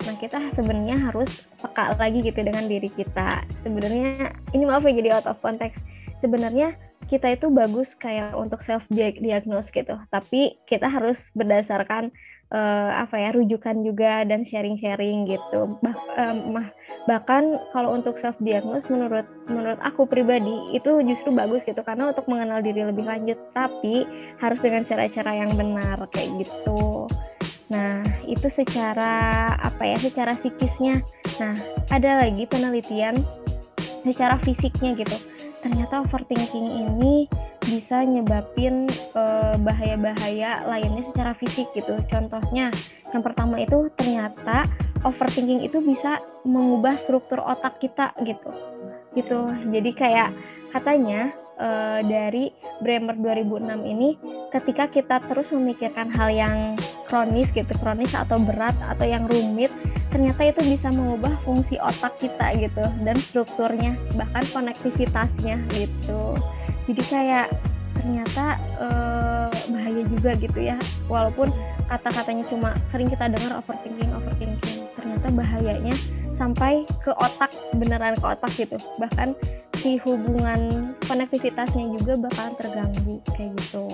[0.06, 3.46] Nah kita sebenarnya harus peka lagi gitu dengan diri kita.
[3.66, 5.82] Sebenarnya ini maaf ya jadi out of context.
[6.18, 12.12] Sebenarnya kita itu bagus kayak untuk self diagnose gitu tapi kita harus berdasarkan
[12.52, 15.80] uh, apa ya rujukan juga dan sharing-sharing gitu.
[15.84, 16.64] Bah, um,
[17.08, 22.28] bahkan kalau untuk self diagnose menurut menurut aku pribadi itu justru bagus gitu karena untuk
[22.28, 24.04] mengenal diri lebih lanjut tapi
[24.40, 27.08] harus dengan cara-cara yang benar kayak gitu.
[27.68, 29.98] Nah, itu secara apa ya?
[30.00, 31.04] Secara psikisnya.
[31.44, 31.56] Nah,
[31.92, 33.16] ada lagi penelitian
[34.08, 35.20] secara fisiknya gitu.
[35.62, 37.26] Ternyata overthinking ini
[37.66, 41.98] bisa nyebabin eh, bahaya-bahaya lainnya secara fisik gitu.
[42.08, 42.72] Contohnya,
[43.12, 44.70] yang pertama itu ternyata
[45.04, 48.52] overthinking itu bisa mengubah struktur otak kita gitu.
[49.18, 49.40] Gitu.
[49.74, 50.30] Jadi kayak
[50.72, 54.10] katanya uh, dari Bremer 2006 ini
[54.54, 56.58] ketika kita terus memikirkan hal yang
[57.08, 59.72] kronis gitu, kronis atau berat atau yang rumit,
[60.12, 66.38] ternyata itu bisa mengubah fungsi otak kita gitu dan strukturnya bahkan konektivitasnya gitu.
[66.88, 67.48] Jadi kayak
[67.98, 68.46] ternyata
[68.78, 70.78] uh, bahaya juga gitu ya
[71.10, 71.50] walaupun
[71.90, 75.96] kata-katanya cuma sering kita dengar overthinking overthinking ternyata bahayanya
[76.32, 78.78] sampai ke otak beneran ke otak gitu.
[79.02, 79.34] Bahkan
[79.82, 83.90] si hubungan konektivitasnya juga bakalan terganggu kayak gitu.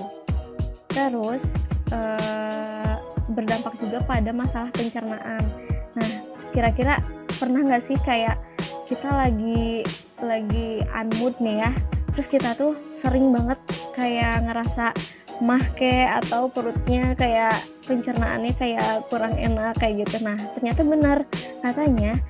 [0.91, 1.43] Terus
[1.95, 2.82] uh,
[3.33, 5.43] berdampak juga pada masalah pencernaan.
[5.97, 6.09] Nah
[6.53, 7.01] kira-kira
[7.41, 8.37] pernah nggak sih kayak
[8.85, 9.81] kita lagi
[10.21, 11.71] lagi unmood nih ya
[12.13, 13.57] terus kita tuh sering banget
[13.97, 14.93] kayak ngerasa
[15.41, 17.57] mah kayak atau perutnya kayak
[17.89, 20.21] pencernaannya kayak kurang enak kayak gitu.
[20.21, 21.17] Nah ternyata benar.
[21.65, 22.21] Katanya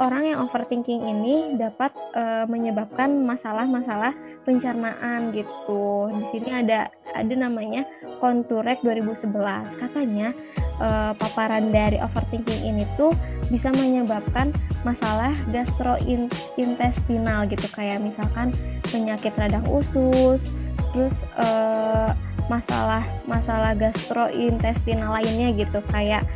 [0.00, 6.10] orang yang overthinking ini dapat uh, menyebabkan masalah-masalah pencernaan gitu.
[6.10, 7.84] Di sini ada ada namanya
[8.18, 9.76] Konturek 2011.
[9.78, 10.32] Katanya
[10.80, 13.12] uh, paparan dari overthinking ini tuh
[13.52, 18.50] bisa menyebabkan masalah gastrointestinal gitu kayak misalkan
[18.90, 20.56] penyakit radang usus,
[20.90, 22.10] terus uh,
[22.50, 26.26] masalah masalah gastrointestinal lainnya gitu kayak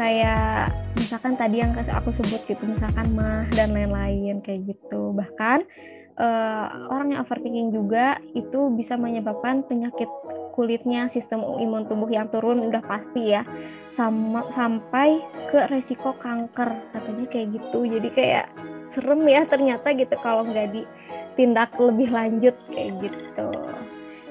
[0.00, 5.12] kayak misalkan tadi yang aku sebut gitu misalkan mah dan lain-lain kayak gitu.
[5.12, 5.68] Bahkan
[6.16, 10.08] uh, orang yang overthinking juga itu bisa menyebabkan penyakit
[10.56, 13.44] kulitnya sistem imun tubuh yang turun udah pasti ya
[13.92, 15.20] sama sampai
[15.52, 17.84] ke resiko kanker katanya kayak gitu.
[17.84, 18.46] Jadi kayak
[18.88, 23.48] serem ya ternyata gitu kalau nggak ditindak lebih lanjut kayak gitu.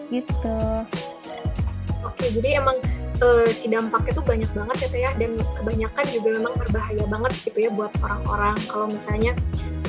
[0.09, 0.57] Gitu.
[2.01, 2.81] Oke jadi emang
[3.21, 5.11] uh, si dampaknya tuh banyak banget ya teh ya.
[5.15, 8.55] Dan kebanyakan juga memang berbahaya banget gitu ya buat orang-orang.
[8.67, 9.31] Kalau misalnya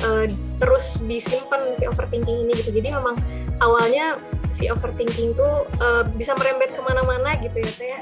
[0.05, 0.25] uh,
[0.61, 2.71] terus disimpan si overthinking ini gitu.
[2.71, 3.15] Jadi memang
[3.63, 4.19] awalnya
[4.51, 8.01] si overthinking tuh uh, bisa merembet ke mana-mana gitu ya teh ya.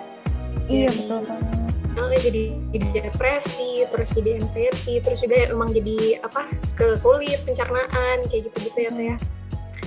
[0.69, 2.21] Iya betul banget.
[2.23, 6.47] jadi, jadi depresi, terus jadi anxiety, terus juga emang jadi apa
[6.79, 9.17] ke kulit, pencernaan kayak gitu-gitu ya teh ya.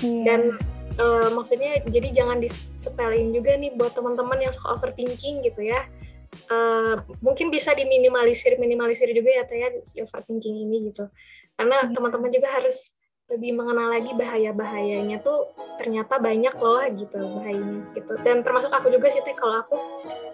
[0.03, 0.23] Iya.
[0.27, 0.41] Dan
[0.99, 5.87] uh, maksudnya jadi jangan disepelin juga nih buat teman-teman yang suka overthinking gitu ya
[6.49, 11.09] uh, mungkin bisa diminimalisir minimalisir juga ya Taya si overthinking ini gitu
[11.57, 11.93] karena hmm.
[11.95, 12.93] teman-teman juga harus
[13.33, 15.49] lebih mengenal lagi bahaya-bahayanya tuh
[15.81, 18.13] ternyata banyak loh gitu bahayanya gitu.
[18.21, 19.77] Dan termasuk aku juga sih teh kalau aku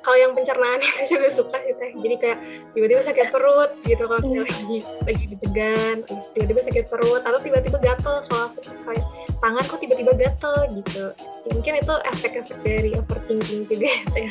[0.02, 1.94] kalau yang pencernaan itu juga suka sih teh.
[1.94, 2.38] Jadi kayak
[2.74, 4.42] tiba-tiba sakit perut gitu kalau hmm.
[4.42, 9.06] lagi lagi ditegan terus tiba-tiba sakit perut atau tiba-tiba gatel kalau aku kayak
[9.38, 11.04] tangan kok tiba-tiba gatel gitu.
[11.46, 14.30] Ya, mungkin itu efek-efek dari overthinking juga ya teh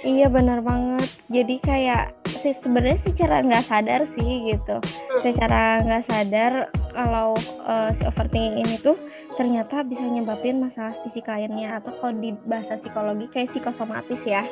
[0.00, 1.08] Iya benar banget.
[1.28, 4.80] Jadi kayak sih sebenarnya secara nggak sadar sih gitu.
[4.80, 5.20] Hmm.
[5.20, 6.52] Secara nggak sadar
[6.96, 7.36] kalau
[7.68, 8.96] uh, si overthinking ini tuh
[9.36, 14.44] ternyata bisa nyebabin masalah fisik lainnya atau kalau di bahasa psikologi kayak psikosomatis ya.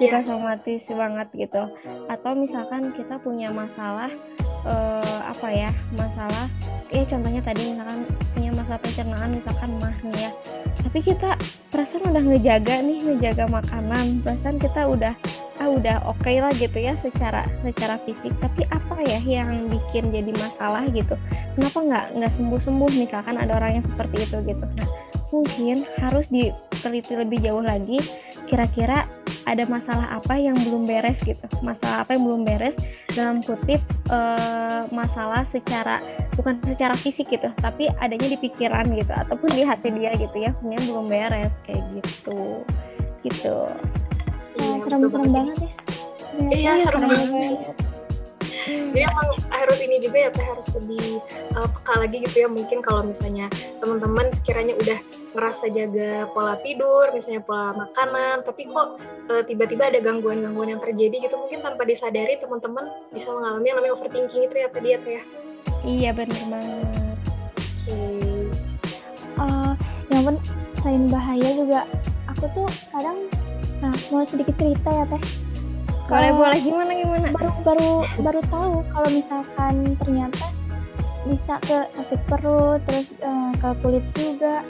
[0.00, 0.20] Iya.
[0.24, 1.62] Psikosomatis banget gitu.
[2.08, 4.08] Atau misalkan kita punya masalah
[4.64, 5.70] uh, apa ya?
[5.96, 6.48] Masalah
[6.88, 10.30] ya contohnya tadi misalkan punya masalah pencernaan misalkan mah nih ya.
[10.84, 11.30] Tapi kita
[11.72, 14.20] perasaan udah ngejaga nih ngejaga makanan.
[14.20, 15.16] Perasaan kita udah
[15.56, 18.28] ah udah oke okay lah gitu ya secara secara fisik.
[18.44, 21.16] Tapi apa ya yang bikin jadi masalah gitu?
[21.56, 24.64] Kenapa nggak nggak sembuh sembuh misalkan ada orang yang seperti itu gitu.
[24.68, 24.88] Nah
[25.32, 28.04] mungkin harus diteliti lebih jauh lagi
[28.44, 29.08] kira-kira
[29.48, 31.40] ada masalah apa yang belum beres gitu.
[31.64, 32.76] Masalah apa yang belum beres?
[33.16, 33.80] Dalam kutip
[34.12, 36.04] uh, masalah secara
[36.38, 40.54] bukan secara fisik gitu tapi adanya di pikiran gitu ataupun di hati dia gitu ya
[40.54, 42.62] sebenarnya belum beres kayak gitu.
[43.26, 43.56] Gitu.
[44.58, 45.70] Iya, serem-serem banget ya.
[46.38, 47.74] Iya, iya serem banget.
[48.68, 51.24] jadi emang harus ini juga ya teh harus lebih
[51.56, 52.48] uh, peka lagi gitu ya.
[52.52, 53.48] Mungkin kalau misalnya
[53.80, 54.98] teman-teman sekiranya udah
[55.34, 58.96] ngerasa jaga pola tidur misalnya pola makanan tapi kok
[59.28, 63.94] uh, tiba-tiba ada gangguan-gangguan yang terjadi gitu mungkin tanpa disadari teman-teman bisa mengalami yang namanya
[63.94, 65.22] overthinking itu ya tadi ya teh ya
[65.86, 67.16] Iya benar banget.
[67.56, 67.98] Oke.
[69.38, 69.72] Uh,
[70.10, 70.36] yang pun
[70.82, 71.80] selain bahaya juga
[72.26, 73.18] aku tuh kadang
[73.78, 75.22] nah mau sedikit cerita ya teh.
[76.08, 77.26] Boleh boleh gimana gimana?
[77.30, 77.90] Baru baru
[78.24, 80.46] baru tahu kalau misalkan ternyata
[81.28, 84.64] bisa ke sakit perut terus uh, ke kulit juga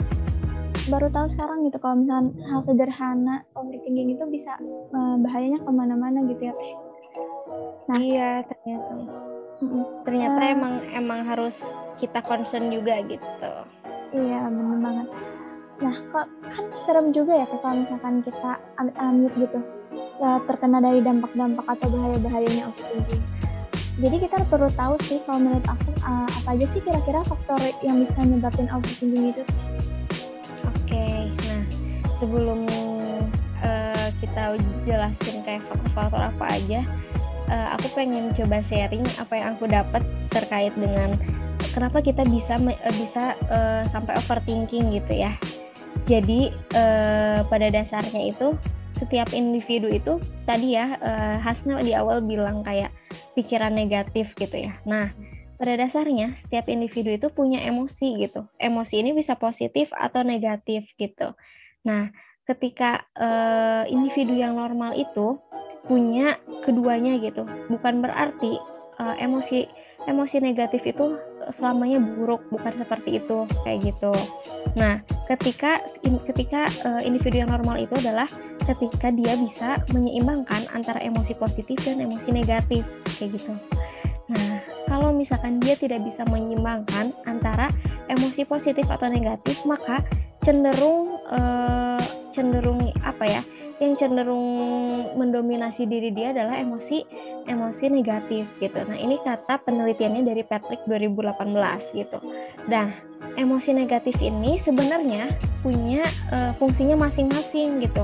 [0.89, 4.57] baru tahu sekarang gitu kalau misalnya hal sederhana overthinking itu bisa
[4.91, 6.73] uh, bahayanya ke mana-mana gitu ya teh.
[7.87, 8.93] Nah iya ternyata
[10.07, 11.63] ternyata uh, emang emang harus
[11.99, 13.53] kita concern juga gitu.
[14.15, 15.07] Iya benar banget.
[15.79, 19.59] Nah kok kan serem juga ya kalau misalkan kita amit-amit gitu.
[20.19, 23.23] Ya, terkena dari dampak-dampak atau bahaya-bahayanya overthinking
[23.99, 27.99] jadi kita perlu tahu sih kalau menurut aku uh, apa aja sih kira-kira faktor yang
[27.99, 29.43] bisa nyebabin overthinking itu?
[30.63, 31.63] Oke okay, nah
[32.15, 32.63] sebelum
[33.59, 34.55] uh, kita
[34.87, 36.81] jelasin kayak faktor-faktor apa aja
[37.49, 41.17] uh, aku pengen coba sharing apa yang aku dapat terkait dengan
[41.73, 45.33] kenapa kita bisa uh, bisa uh, sampai overthinking gitu ya.
[46.05, 48.53] Jadi uh, pada dasarnya itu
[48.97, 52.91] setiap individu itu tadi ya uh, Hasna di awal bilang kayak
[53.33, 54.75] pikiran negatif gitu ya.
[54.83, 55.13] Nah,
[55.55, 58.47] pada dasarnya setiap individu itu punya emosi gitu.
[58.59, 61.35] Emosi ini bisa positif atau negatif gitu.
[61.87, 62.11] Nah,
[62.43, 65.37] ketika uh, individu yang normal itu
[65.87, 67.47] punya keduanya gitu.
[67.71, 68.57] Bukan berarti
[68.99, 69.67] uh, emosi
[70.07, 74.13] emosi negatif itu selamanya buruk bukan seperti itu kayak gitu
[74.77, 75.81] nah ketika
[76.29, 78.29] ketika uh, individu yang normal itu adalah
[78.69, 82.85] ketika dia bisa menyeimbangkan antara emosi positif dan emosi negatif
[83.17, 83.53] kayak gitu
[84.29, 87.73] nah kalau misalkan dia tidak bisa menyeimbangkan antara
[88.09, 90.05] emosi positif atau negatif maka
[90.45, 93.41] cenderung uh, cenderung apa ya
[93.79, 94.43] yang cenderung
[95.15, 97.07] mendominasi diri dia adalah emosi
[97.47, 98.75] emosi negatif gitu.
[98.75, 102.19] Nah, ini kata penelitiannya dari Patrick 2018 gitu.
[102.67, 102.91] Nah,
[103.39, 105.31] emosi negatif ini sebenarnya
[105.63, 106.03] punya
[106.35, 108.03] uh, fungsinya masing-masing gitu.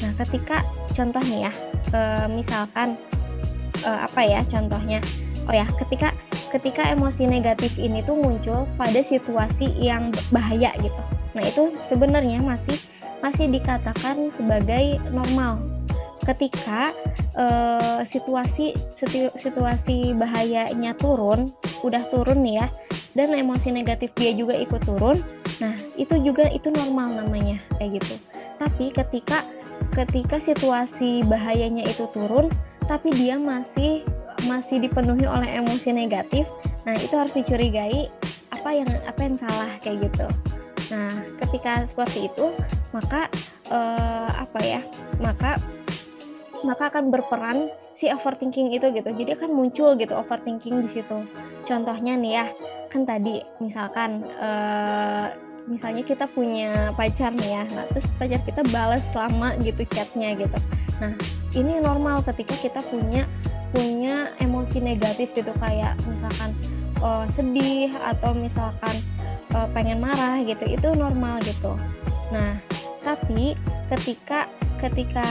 [0.00, 0.64] Nah, ketika
[0.96, 1.52] contoh nih ya,
[1.92, 2.96] uh, misalkan
[3.84, 5.04] uh, apa ya contohnya?
[5.44, 6.16] Oh ya, ketika
[6.54, 11.02] ketika emosi negatif ini tuh muncul pada situasi yang bahaya gitu.
[11.32, 12.76] Nah, itu sebenarnya masih
[13.22, 15.62] masih dikatakan sebagai normal.
[16.22, 16.94] Ketika
[17.34, 18.78] uh, situasi
[19.34, 21.50] situasi bahayanya turun
[21.82, 22.66] udah turun nih ya
[23.18, 25.18] dan emosi negatif dia juga ikut turun
[25.58, 28.14] nah itu juga itu normal namanya kayak gitu.
[28.62, 29.42] Tapi ketika
[29.98, 32.46] ketika situasi bahayanya itu turun
[32.86, 34.06] tapi dia masih
[34.46, 36.46] masih dipenuhi oleh emosi negatif
[36.82, 38.10] nah itu harus dicurigai
[38.50, 40.26] apa yang apa yang salah kayak gitu
[40.92, 41.08] Nah,
[41.40, 42.52] ketika seperti itu,
[42.92, 43.32] maka
[43.72, 44.80] eh, apa ya?
[45.18, 45.56] Maka
[46.62, 49.08] maka akan berperan si overthinking itu gitu.
[49.08, 51.24] Jadi akan muncul gitu overthinking di situ.
[51.64, 52.46] Contohnya nih ya,
[52.92, 55.26] kan tadi misalkan eh,
[55.66, 60.58] misalnya kita punya pacar nih ya, nah terus pacar kita balas lama gitu chatnya gitu.
[60.98, 61.14] Nah,
[61.54, 63.26] ini normal ketika kita punya
[63.72, 66.52] punya emosi negatif gitu kayak misalkan
[67.02, 68.96] oh, sedih atau misalkan
[69.52, 71.76] uh, pengen marah gitu itu normal gitu.
[72.30, 72.62] Nah
[73.02, 73.58] tapi
[73.90, 74.46] ketika
[74.78, 75.26] ketika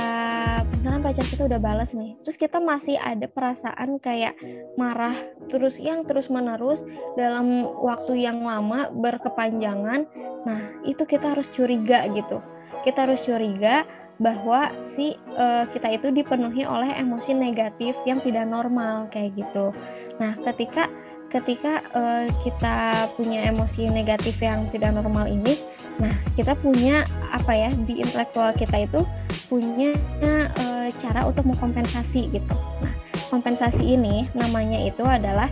[0.72, 4.40] misalnya pacar kita udah balas nih terus kita masih ada perasaan kayak
[4.80, 5.16] marah
[5.52, 6.88] terus yang terus menerus
[7.20, 10.08] dalam waktu yang lama berkepanjangan
[10.48, 12.40] nah itu kita harus curiga gitu.
[12.82, 13.86] Kita harus curiga
[14.18, 19.74] bahwa si uh, kita itu dipenuhi oleh emosi negatif yang tidak normal kayak gitu.
[20.18, 20.90] Nah ketika
[21.32, 25.56] ketika uh, kita punya emosi negatif yang tidak normal ini,
[25.98, 29.02] nah kita punya apa ya di intelektual kita itu
[29.48, 32.56] punya uh, cara untuk mengkompensasi gitu.
[32.84, 32.94] Nah
[33.32, 35.48] kompensasi ini namanya itu adalah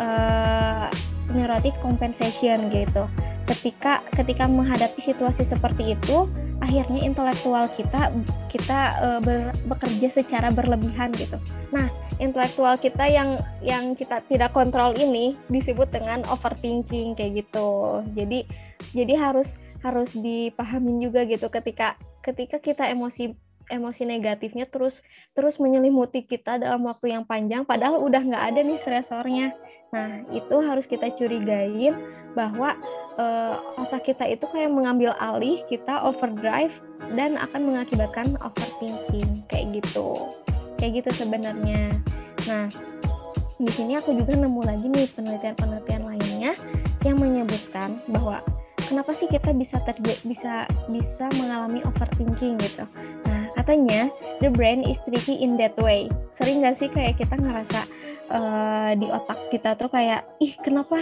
[0.00, 0.88] uh,
[1.32, 3.04] neurotic compensation gitu.
[3.48, 6.28] Ketika ketika menghadapi situasi seperti itu,
[6.60, 8.12] akhirnya intelektual kita
[8.52, 11.40] kita uh, ber, bekerja secara berlebihan gitu.
[11.72, 11.88] Nah,
[12.20, 18.04] intelektual kita yang yang kita tidak kontrol ini disebut dengan overthinking kayak gitu.
[18.12, 18.44] Jadi
[18.92, 23.32] jadi harus harus dipahamin juga gitu ketika ketika kita emosi
[23.68, 25.04] emosi negatifnya terus
[25.36, 29.54] terus menyelimuti kita dalam waktu yang panjang padahal udah nggak ada nih stresornya.
[29.88, 31.96] Nah, itu harus kita curigain
[32.36, 32.76] bahwa
[33.16, 36.72] uh, otak kita itu kayak mengambil alih, kita overdrive
[37.16, 40.12] dan akan mengakibatkan overthinking kayak gitu.
[40.76, 41.98] Kayak gitu sebenarnya.
[42.46, 42.68] Nah,
[43.58, 46.52] di sini aku juga nemu lagi nih penelitian-penelitian lainnya
[47.02, 48.38] yang menyebutkan bahwa
[48.86, 50.54] kenapa sih kita bisa terjadi bisa
[50.86, 52.86] bisa mengalami overthinking gitu.
[53.26, 54.06] Nah, katanya
[54.38, 56.06] the brain is tricky in that way.
[56.38, 57.82] Sering gak sih kayak kita ngerasa
[58.30, 61.00] uh, di otak kita tuh kayak ih kenapa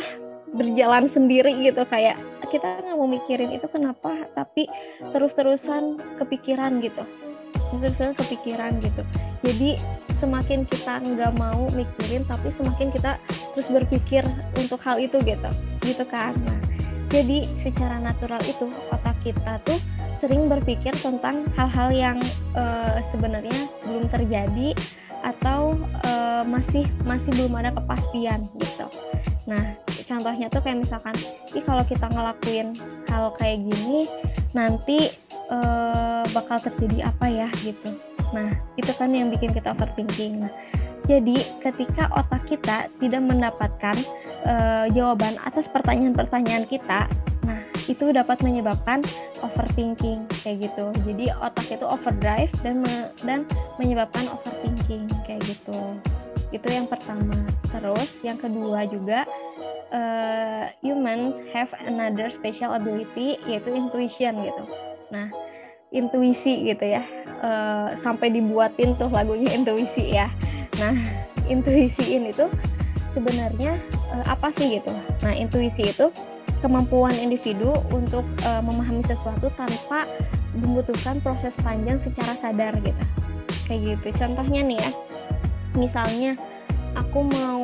[0.55, 1.55] berjalan sendiri?
[1.63, 2.19] Gitu kayak
[2.51, 4.67] kita nggak mau mikirin itu kenapa tapi
[5.11, 7.03] terus-terusan kepikiran gitu.
[7.75, 9.03] Terus-terusan kepikiran gitu.
[9.43, 9.79] Jadi
[10.17, 13.21] semakin kita nggak mau mikirin tapi semakin kita
[13.53, 14.25] terus berpikir
[14.57, 15.51] untuk hal itu gitu.
[15.83, 16.35] Gitu kan?
[16.47, 19.79] Nah jadi secara natural itu otak kita tuh
[20.19, 22.19] sering berpikir tentang hal-hal yang
[22.57, 24.75] uh, sebenarnya belum terjadi
[25.27, 25.75] atau
[26.07, 28.87] uh, masih masih belum ada kepastian gitu.
[29.51, 29.75] Nah,
[30.07, 31.15] contohnya tuh kayak misalkan,
[31.55, 32.75] ih kalau kita ngelakuin
[33.11, 34.07] hal kayak gini,
[34.55, 35.11] nanti
[35.51, 37.91] uh, bakal terjadi apa ya gitu.
[38.35, 40.47] Nah, itu kan yang bikin kita overthinking.
[40.47, 40.53] Nah,
[41.07, 43.95] jadi ketika otak kita tidak mendapatkan
[44.47, 47.07] uh, jawaban atas pertanyaan-pertanyaan kita,
[47.87, 49.03] itu dapat menyebabkan
[49.43, 50.91] overthinking kayak gitu.
[51.07, 53.47] Jadi otak itu overdrive dan me dan
[53.79, 55.79] menyebabkan overthinking kayak gitu.
[56.51, 57.35] Itu yang pertama.
[57.71, 59.27] Terus yang kedua juga
[59.91, 64.65] uh, humans have another special ability yaitu intuition gitu.
[65.11, 65.31] Nah,
[65.95, 67.03] intuisi gitu ya.
[67.37, 70.31] Uh, sampai dibuatin tuh lagunya intuisi ya.
[70.83, 70.95] Nah,
[71.47, 72.51] intuisi ini tuh
[73.15, 73.79] sebenarnya
[74.13, 74.93] uh, apa sih gitu?
[75.23, 76.11] Nah, intuisi itu
[76.67, 80.11] kemampuan individu untuk uh, memahami sesuatu tanpa
[80.59, 83.05] membutuhkan proses panjang secara sadar gitu.
[83.71, 84.27] Kayak gitu.
[84.27, 84.91] Contohnya nih ya,
[85.79, 86.35] misalnya
[86.99, 87.63] aku mau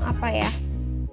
[0.00, 0.50] apa ya?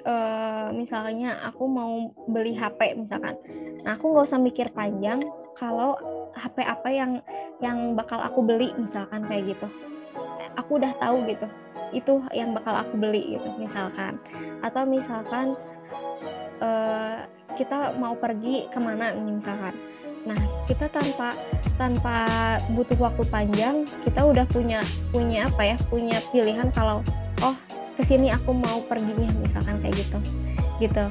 [0.06, 3.36] uh, misalnya aku mau beli HP misalkan
[3.84, 5.19] nah aku nggak usah mikir panjang
[5.58, 5.98] kalau
[6.38, 7.12] HP apa yang
[7.60, 9.67] yang bakal aku beli misalkan kayak gitu
[10.56, 11.48] aku udah tahu gitu
[11.93, 14.17] itu yang bakal aku beli gitu misalkan
[14.65, 15.54] atau misalkan
[16.62, 19.74] uh, kita mau pergi ke mana misalkan.
[20.26, 21.32] Nah kita tanpa
[21.78, 22.18] tanpa
[22.74, 24.82] butuh waktu panjang kita udah punya
[25.13, 27.06] punya apa ya punya pilihan kalau
[27.46, 27.56] oh
[27.96, 30.20] ke sini aku mau perginya misalkan kayak gitu.
[30.82, 31.06] Gitu.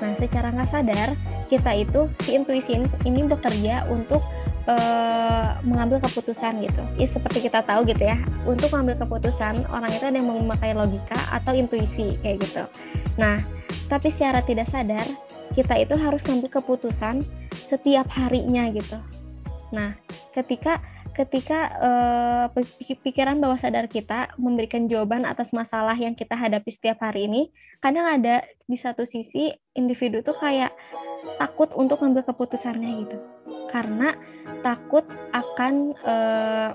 [0.00, 1.08] Nah secara nggak sadar
[1.50, 4.22] kita itu si intuisi ini bekerja untuk
[4.70, 6.82] uh, mengambil keputusan gitu.
[6.96, 11.18] Ya seperti kita tahu gitu ya untuk mengambil keputusan orang itu ada yang memakai logika
[11.34, 12.64] atau intuisi kayak gitu.
[13.18, 13.36] Nah
[13.88, 15.06] tapi secara tidak sadar
[15.54, 17.22] kita itu harus mengambil keputusan
[17.66, 18.98] setiap harinya gitu.
[19.74, 19.94] Nah,
[20.34, 20.82] ketika
[21.14, 22.46] ketika uh,
[23.02, 27.42] pikiran bawah sadar kita memberikan jawaban atas masalah yang kita hadapi setiap hari ini,
[27.82, 30.70] kadang ada di satu sisi individu tuh kayak
[31.36, 33.16] takut untuk mengambil keputusannya gitu.
[33.68, 34.14] Karena
[34.62, 35.04] takut
[35.34, 36.70] akan uh,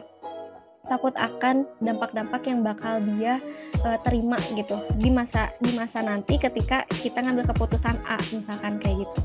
[0.86, 3.42] takut akan dampak-dampak yang bakal dia
[3.84, 9.06] uh, terima gitu di masa di masa nanti ketika kita ngambil keputusan A misalkan kayak
[9.06, 9.22] gitu.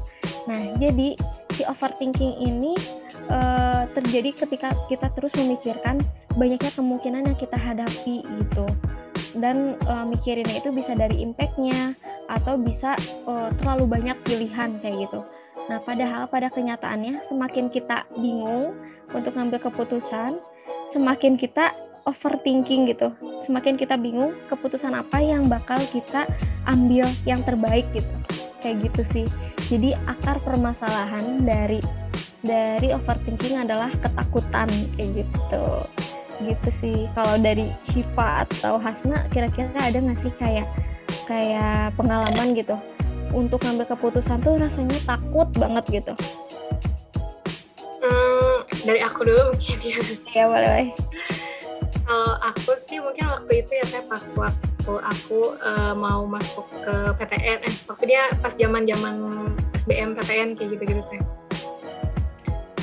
[0.49, 1.15] Nah, jadi
[1.53, 2.73] si overthinking ini
[3.29, 6.01] uh, terjadi ketika kita terus memikirkan
[6.35, 8.67] banyaknya kemungkinan yang kita hadapi gitu.
[9.37, 11.95] Dan uh, mikirinnya itu bisa dari impactnya
[12.27, 15.21] atau bisa uh, terlalu banyak pilihan kayak gitu.
[15.71, 18.75] Nah, padahal pada kenyataannya semakin kita bingung
[19.15, 20.43] untuk ngambil keputusan,
[20.91, 21.75] semakin kita
[22.05, 23.15] overthinking gitu.
[23.47, 26.27] Semakin kita bingung keputusan apa yang bakal kita
[26.67, 28.11] ambil yang terbaik gitu.
[28.61, 29.27] Kayak gitu sih.
[29.71, 31.81] Jadi akar permasalahan dari
[32.41, 35.67] dari overthinking adalah ketakutan kayak gitu.
[36.41, 36.99] Gitu sih.
[37.15, 40.67] Kalau dari Shiva atau Hasna kira-kira ada nggak sih kayak
[41.31, 42.75] kayak pengalaman gitu
[43.31, 46.13] untuk ngambil keputusan tuh rasanya takut banget gitu
[48.85, 49.99] dari aku dulu mungkin ya.
[50.33, 50.87] Ya boleh.
[52.07, 56.95] Kalau aku sih mungkin waktu itu ya kayak waktu waktu aku uh, mau masuk ke
[57.23, 59.15] PTN, eh maksudnya pas zaman zaman
[59.79, 61.23] SBM PTN kayak gitu-gitu teh.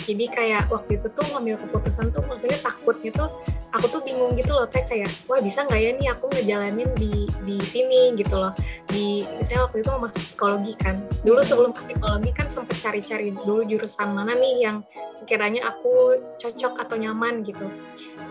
[0.07, 3.27] Jadi kayak waktu itu tuh ngambil keputusan tuh maksudnya takutnya tuh
[3.75, 7.27] aku tuh bingung gitu loh teh kayak wah bisa nggak ya nih aku ngejalanin di
[7.43, 8.55] di sini gitu loh.
[8.87, 10.95] Di misalnya waktu itu mau masuk psikologi kan.
[11.27, 11.49] Dulu hmm.
[11.51, 14.77] sebelum ke psikologi kan sempat cari-cari dulu jurusan mana nih yang
[15.19, 17.67] sekiranya aku cocok atau nyaman gitu.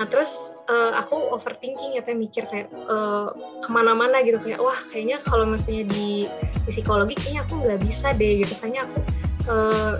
[0.00, 4.40] Nah terus uh, aku overthinking ya teh mikir kayak uh, ke mana-mana gitu.
[4.40, 6.24] Kayak wah kayaknya kalau misalnya di,
[6.64, 8.54] di psikologi kayaknya aku nggak bisa deh gitu.
[8.56, 8.98] Kayaknya aku
[9.52, 9.94] uh,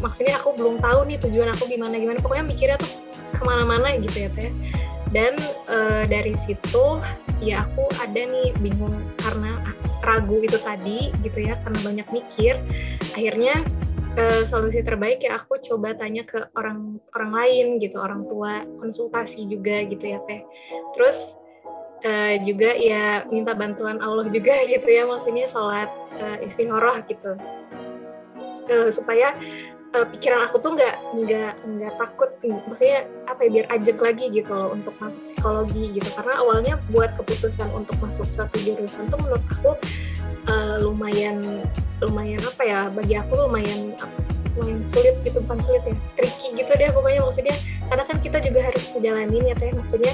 [0.00, 2.18] maksudnya aku belum tahu nih tujuan aku gimana gimana.
[2.22, 2.90] Pokoknya mikirnya tuh
[3.34, 4.52] ke mana-mana gitu ya teh.
[5.12, 5.36] Dan
[5.68, 7.02] e, dari situ
[7.42, 9.60] ya aku ada nih bingung karena
[10.02, 12.56] ragu itu tadi gitu ya karena banyak mikir.
[13.12, 13.60] Akhirnya
[14.16, 19.44] e, solusi terbaik ya aku coba tanya ke orang orang lain gitu orang tua konsultasi
[19.50, 20.40] juga gitu ya teh.
[20.96, 21.36] Terus
[22.00, 25.90] e, juga ya minta bantuan Allah juga gitu ya maksudnya sholat
[26.44, 27.36] istikharah gitu
[28.68, 29.34] e, supaya
[29.92, 32.30] uh, pikiran aku tuh nggak nggak nggak takut
[32.68, 36.08] maksudnya apa ya biar ajak lagi gitu loh untuk masuk psikologi gitu.
[36.16, 39.76] Karena awalnya buat keputusan untuk masuk suatu jurusan tuh menurut aku
[40.50, 41.40] uh, lumayan
[42.02, 44.16] lumayan apa ya bagi aku lumayan apa
[44.58, 45.38] lumayan sulit gitu.
[45.44, 47.20] Bukan sulit ya tricky gitu deh pokoknya.
[47.24, 47.56] Maksudnya
[47.92, 49.70] karena kan kita juga harus menjalanin ya teh.
[49.72, 50.12] Maksudnya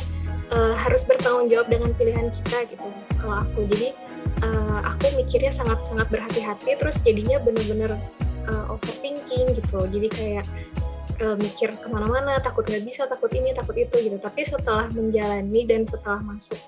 [0.50, 2.86] uh, harus bertanggung jawab dengan pilihan kita gitu
[3.18, 3.66] kalau aku.
[3.70, 3.94] Jadi
[4.42, 7.94] uh, aku mikirnya sangat sangat berhati-hati terus jadinya bener-bener
[8.48, 9.78] uh, overthinking gitu.
[9.86, 10.46] Jadi kayak
[11.22, 14.16] uh, mikir ke mana-mana takut nggak bisa takut ini takut itu gitu.
[14.18, 16.58] Tapi setelah menjalani dan setelah masuk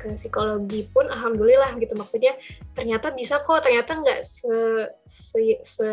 [0.00, 1.92] ke psikologi pun alhamdulillah gitu.
[1.96, 2.36] Maksudnya
[2.76, 4.52] ternyata bisa kok ternyata nggak se,
[5.04, 5.88] se, se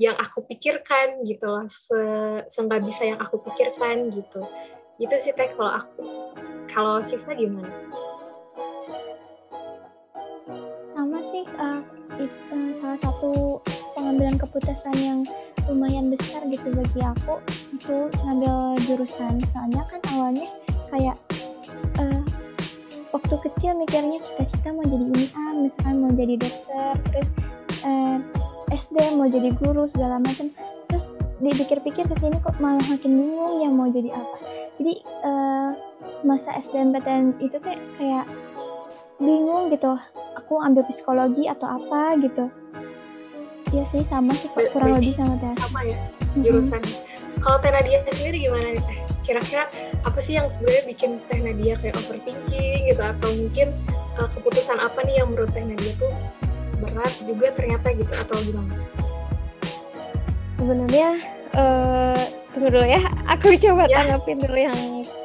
[0.00, 1.64] yang aku pikirkan gitu loh.
[1.68, 2.00] Se,
[2.48, 4.42] se nggak bisa yang aku pikirkan gitu.
[5.00, 6.02] Itu sih teh kalau aku
[6.70, 7.72] kalau Siva gimana?
[10.92, 11.80] Sama sih uh,
[12.20, 13.58] it, uh, salah satu
[14.00, 15.20] pengambilan keputusan yang
[15.68, 17.36] lumayan besar gitu bagi aku
[17.76, 19.36] itu ngambil jurusan.
[19.52, 20.48] Soalnya kan awalnya
[20.88, 21.16] kayak
[22.00, 22.20] uh,
[23.12, 27.28] waktu kecil mikirnya cita-cita mau jadi ini ah misalkan mau jadi dokter terus
[27.84, 28.16] uh,
[28.72, 30.48] eh, SD mau jadi guru segala macam.
[30.88, 31.06] Terus
[31.44, 34.36] dipikir-pikir ke sini kok malah makin bingung yang mau jadi apa.
[34.80, 34.94] Jadi
[35.28, 35.70] uh,
[36.24, 38.24] masa SBMPTN itu kayak kayak
[39.20, 39.92] bingung gitu.
[40.40, 42.48] Aku ambil psikologi atau apa gitu
[43.70, 45.54] Iya sih sama sih kurang lebih sama Teh.
[45.54, 45.98] Sama ya
[46.42, 46.82] jurusan.
[47.40, 48.98] Kalau Teh Nadia sendiri gimana nih Teh?
[49.22, 49.64] Kira-kira
[50.02, 53.68] apa sih yang sebenarnya bikin Teh Nadia kayak overthinking gitu atau mungkin
[54.18, 56.12] uh, keputusan apa nih yang menurut Teh Nadia tuh
[56.82, 58.74] berat juga ternyata gitu atau gimana?
[60.58, 61.08] Sebenarnya
[61.54, 63.02] uh, tunggu dulu ya,
[63.32, 64.02] aku coba ya.
[64.02, 64.78] tanggapin dulu yang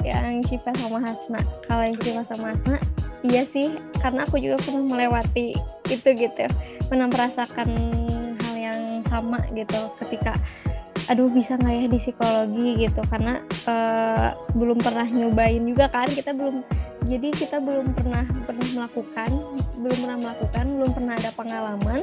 [0.05, 1.41] yang Cipa sama Hasna.
[1.65, 2.77] Kalau yang Cipa sama Hasna,
[3.25, 5.57] iya sih, karena aku juga pernah melewati
[5.89, 6.45] itu gitu,
[6.87, 7.73] pernah merasakan
[9.09, 10.37] sama gitu ketika
[11.05, 12.67] aduh bisa nggak ya di psikologi?
[12.87, 13.01] gitu.
[13.09, 16.65] Karena uh, belum pernah nyobain juga kan kita belum
[17.05, 19.29] jadi kita belum pernah pernah melakukan
[19.77, 21.99] belum pernah melakukan belum pernah ada pengalaman.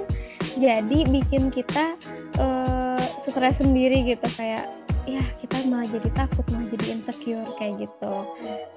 [0.53, 1.96] Jadi bikin kita
[2.38, 4.68] uh, stres sendiri gitu kayak
[5.03, 8.14] ya kita malah jadi takut malah jadi insecure kayak gitu.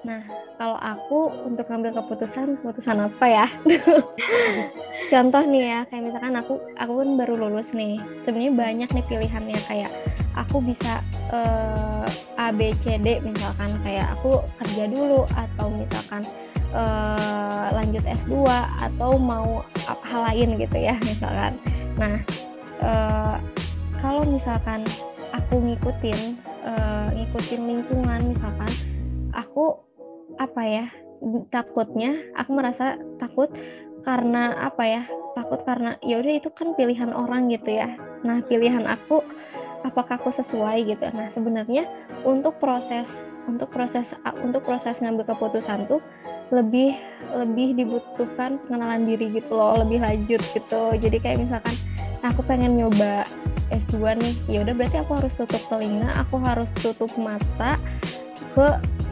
[0.02, 0.26] Nah
[0.58, 3.46] kalau aku untuk ngambil keputusan keputusan apa ya?
[5.12, 8.02] Contoh nih ya kayak misalkan aku aku kan baru lulus nih.
[8.26, 9.90] Sebenarnya banyak nih pilihannya kayak
[10.34, 10.98] aku bisa
[11.30, 12.06] uh,
[12.38, 13.70] A B C D misalkan.
[13.86, 16.22] Kayak aku kerja dulu atau misalkan
[16.74, 18.50] uh, lanjut S2
[18.82, 21.54] atau mau hal lain gitu ya misalkan.
[21.94, 22.18] Nah
[22.82, 23.38] uh,
[24.02, 24.82] kalau misalkan
[25.36, 26.20] aku ngikutin
[26.64, 28.72] uh, ngikutin lingkungan misalkan
[29.36, 29.80] aku
[30.40, 30.86] apa ya
[31.48, 33.48] takutnya aku merasa takut
[34.04, 35.02] karena apa ya
[35.36, 37.92] takut karena ya udah itu kan pilihan orang gitu ya.
[38.24, 39.20] Nah pilihan aku
[39.84, 41.04] apakah aku sesuai gitu.
[41.12, 41.84] Nah sebenarnya
[42.24, 43.12] untuk proses
[43.46, 46.02] untuk proses untuk proses ngambil keputusan tuh
[46.54, 46.94] lebih
[47.34, 50.82] lebih dibutuhkan pengenalan diri gitu loh lebih lanjut gitu.
[50.94, 51.74] Jadi kayak misalkan
[52.22, 53.26] aku pengen nyoba
[53.70, 57.74] S2 nih ya udah berarti aku harus tutup telinga aku harus tutup mata
[58.54, 58.66] ke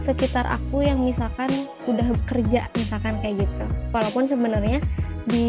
[0.04, 1.48] sekitar aku yang misalkan
[1.88, 3.64] udah kerja misalkan kayak gitu.
[3.90, 4.78] Walaupun sebenarnya
[5.24, 5.48] di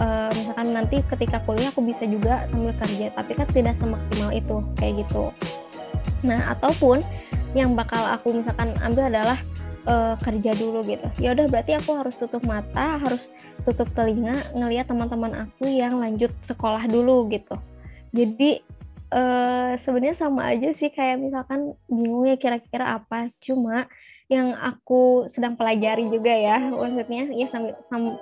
[0.00, 4.56] uh, misalkan nanti ketika kuliah aku bisa juga sambil kerja tapi kan tidak semaksimal itu
[4.80, 5.24] kayak gitu.
[6.24, 7.04] Nah ataupun
[7.54, 9.38] yang bakal aku misalkan ambil adalah
[9.86, 11.06] uh, kerja dulu gitu.
[11.22, 13.30] Ya udah berarti aku harus tutup mata harus
[13.62, 17.54] tutup telinga ngelihat teman-teman aku yang lanjut sekolah dulu gitu.
[18.10, 18.60] Jadi
[19.12, 23.30] uh, sebenarnya sama aja sih kayak misalkan bingung ya kira-kira apa?
[23.38, 23.86] Cuma
[24.26, 27.46] yang aku sedang pelajari juga ya maksudnya ya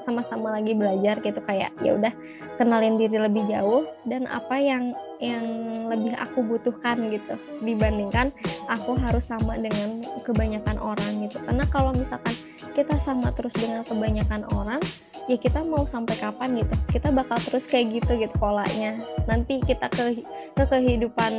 [0.05, 2.13] sama-sama lagi belajar gitu kayak ya udah
[2.61, 5.45] kenalin diri lebih jauh dan apa yang yang
[5.89, 8.29] lebih aku butuhkan gitu dibandingkan
[8.69, 11.41] aku harus sama dengan kebanyakan orang gitu.
[11.41, 12.37] Karena kalau misalkan
[12.77, 14.85] kita sama terus dengan kebanyakan orang
[15.25, 19.01] ya kita mau sampai kapan gitu kita bakal terus kayak gitu gitu polanya.
[19.25, 20.21] Nanti kita ke
[20.53, 21.33] ke kehidupan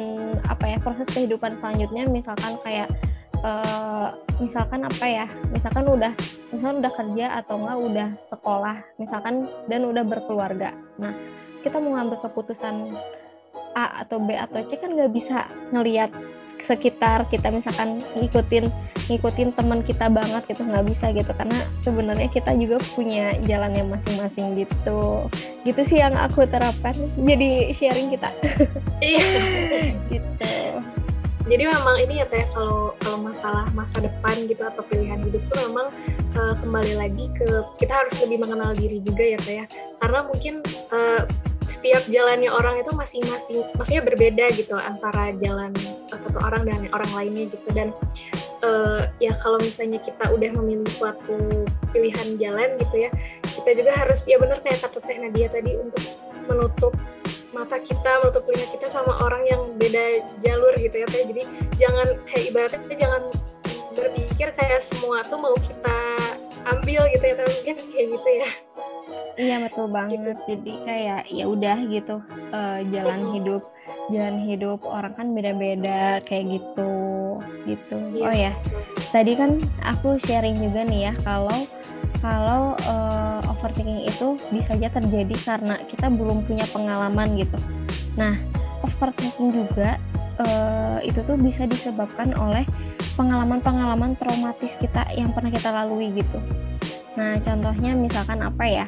[0.49, 2.89] apa ya proses kehidupan selanjutnya misalkan kayak
[3.41, 5.25] uh, misalkan apa ya?
[5.51, 6.13] Misalkan udah
[6.53, 10.71] misalkan udah kerja atau enggak udah sekolah misalkan dan udah berkeluarga.
[11.01, 11.11] Nah
[11.65, 12.93] kita mau ngambil keputusan
[13.75, 16.13] A atau B atau C kan nggak bisa ngelihat
[16.65, 18.65] sekitar kita misalkan ngikutin
[19.05, 21.31] ngikutin teman kita banget gitu nggak bisa gitu.
[21.35, 25.29] Karena sebenarnya kita juga punya jalannya masing-masing gitu.
[25.67, 26.95] Gitu sih yang aku terapkan.
[27.19, 28.29] Jadi sharing kita.
[29.03, 29.27] Iya.
[30.13, 30.55] gitu
[31.45, 35.57] jadi memang ini ya teh kalau kalau masalah masa depan gitu atau pilihan hidup tuh
[35.69, 35.87] memang
[36.33, 39.65] uh, kembali lagi ke kita harus lebih mengenal diri juga ya teh ya.
[40.01, 41.21] Karena mungkin uh,
[41.65, 45.73] setiap jalannya orang itu masing-masing maksudnya berbeda gitu antara jalan
[46.09, 47.67] satu orang dan orang lainnya gitu.
[47.77, 47.93] Dan
[48.65, 53.09] uh, ya kalau misalnya kita udah memilih suatu pilihan jalan gitu ya
[53.61, 56.03] kita juga harus ya benar kayak kata Teh Nadia tadi untuk
[56.45, 56.93] menutup
[57.55, 61.43] mata kita menutup telinga kita sama orang yang beda jalur gitu ya jadi
[61.79, 63.23] jangan kayak ibaratnya jangan
[63.95, 65.97] berpikir kayak semua tuh mau kita
[66.67, 68.49] ambil gitu ya mungkin kayak gitu ya
[69.39, 70.31] iya betul banget gitu.
[70.51, 72.15] jadi kayak ya udah gitu
[72.51, 73.63] uh, jalan hidup
[74.11, 76.91] jalan hidup orang kan beda-beda kayak gitu
[77.63, 78.25] gitu iya.
[78.27, 78.51] oh ya
[79.15, 79.55] tadi kan
[79.87, 81.63] aku sharing juga nih ya kalau
[82.19, 87.57] kalau uh, overthinking itu bisa aja terjadi karena kita belum punya pengalaman gitu.
[88.17, 88.33] Nah,
[88.81, 90.01] overthinking juga
[90.41, 92.65] uh, itu tuh bisa disebabkan oleh
[93.15, 96.39] pengalaman-pengalaman traumatis kita yang pernah kita lalui gitu.
[97.15, 98.87] Nah, contohnya misalkan apa ya?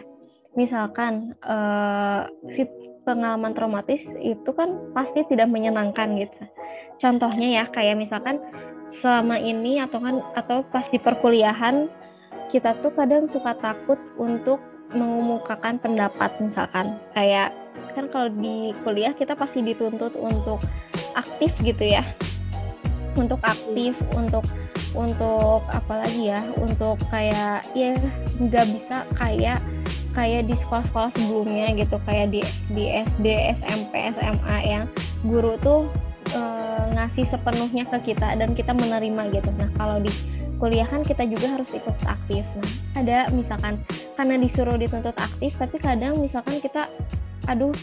[0.58, 2.68] Misalkan uh, si
[3.08, 6.44] pengalaman traumatis itu kan pasti tidak menyenangkan gitu.
[7.00, 8.44] Contohnya ya kayak misalkan
[8.88, 11.88] selama ini atau kan atau pas di perkuliahan
[12.48, 14.64] kita tuh kadang suka takut untuk
[14.96, 16.96] mengemukakan pendapat misalkan.
[17.12, 17.52] Kayak
[17.94, 20.64] kan kalau di kuliah kita pasti dituntut untuk
[21.18, 22.04] aktif gitu ya.
[23.18, 24.46] Untuk aktif untuk
[24.96, 26.40] untuk apalagi ya?
[26.56, 27.92] Untuk kayak ya
[28.40, 29.60] nggak bisa kayak
[30.16, 32.00] kayak di sekolah-sekolah sebelumnya gitu.
[32.08, 32.42] Kayak di
[32.72, 34.86] di SD SMP SMA yang
[35.28, 35.92] guru tuh
[36.32, 36.42] e,
[36.96, 39.50] ngasih sepenuhnya ke kita dan kita menerima gitu.
[39.58, 40.10] Nah kalau di
[40.58, 42.44] kuliah kan kita juga harus ikut aktif.
[42.58, 43.78] Nah, ada misalkan
[44.18, 46.90] karena disuruh dituntut aktif, tapi kadang misalkan kita,
[47.46, 47.74] aduh,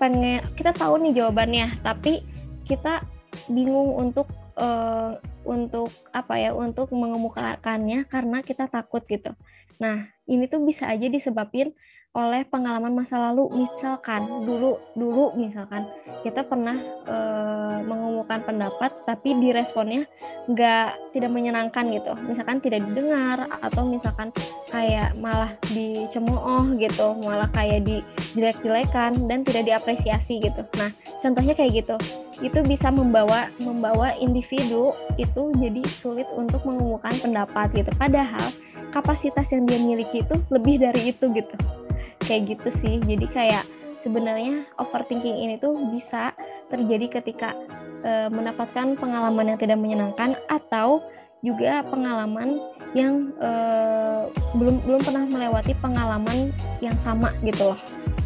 [0.00, 2.24] pengen kita tahu nih jawabannya, tapi
[2.64, 3.04] kita
[3.52, 9.36] bingung untuk uh, untuk apa ya, untuk mengemukakannya karena kita takut gitu.
[9.80, 11.74] Nah, ini tuh bisa aja disebabin
[12.12, 13.64] oleh pengalaman masa lalu.
[13.64, 15.88] Misalkan dulu dulu misalkan
[16.20, 16.76] kita pernah
[17.08, 17.16] e,
[17.88, 20.04] mengumumkan pendapat tapi diresponnya
[20.44, 22.12] nggak tidak menyenangkan gitu.
[22.28, 24.28] Misalkan tidak didengar atau misalkan
[24.68, 28.04] kayak malah dicemooh gitu malah kayak di
[28.36, 30.68] jelek-jelekan dan tidak diapresiasi gitu.
[30.76, 30.92] Nah
[31.24, 31.96] contohnya kayak gitu.
[32.44, 37.88] Itu bisa membawa membawa individu itu jadi sulit untuk mengumumkan pendapat gitu.
[37.96, 38.52] Padahal
[38.92, 41.56] kapasitas yang dia miliki itu lebih dari itu gitu
[42.24, 42.94] kayak gitu sih.
[43.02, 43.64] Jadi kayak
[44.02, 46.34] sebenarnya overthinking ini tuh bisa
[46.68, 47.54] terjadi ketika
[48.02, 51.00] e, mendapatkan pengalaman yang tidak menyenangkan atau
[51.42, 52.58] juga pengalaman
[52.94, 53.50] yang e,
[54.58, 56.50] belum belum pernah melewati pengalaman
[56.82, 57.80] yang sama gitu loh.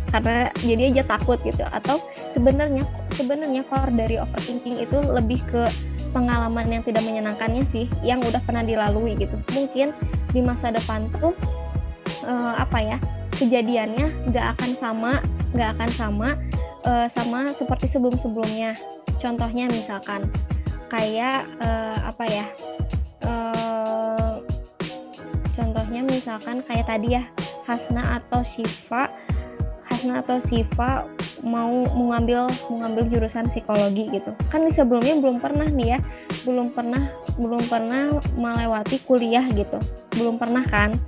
[0.08, 1.64] Karena jadi aja takut gitu.
[1.68, 2.00] Atau
[2.32, 5.68] sebenarnya sebenarnya core dari overthinking itu lebih ke
[6.16, 9.36] pengalaman yang tidak menyenangkannya sih yang udah pernah dilalui gitu.
[9.52, 9.92] Mungkin
[10.32, 11.36] di masa depan tuh
[12.24, 12.98] uh, apa ya
[13.36, 15.12] kejadiannya nggak akan sama
[15.52, 16.28] nggak akan sama
[16.88, 18.72] uh, sama seperti sebelum-sebelumnya.
[19.16, 20.28] Contohnya misalkan
[20.86, 22.46] kayak uh, apa ya
[23.26, 24.38] uh,
[25.56, 27.24] contohnya misalkan kayak tadi ya
[27.66, 29.10] Hasna atau Shiva.
[29.86, 31.06] Hasna atau Shiva
[31.46, 34.30] mau mengambil mengambil jurusan psikologi gitu.
[34.50, 36.00] Kan sebelumnya belum pernah nih ya
[36.46, 39.78] belum pernah belum pernah melewati kuliah gitu.
[40.14, 40.98] Belum pernah kan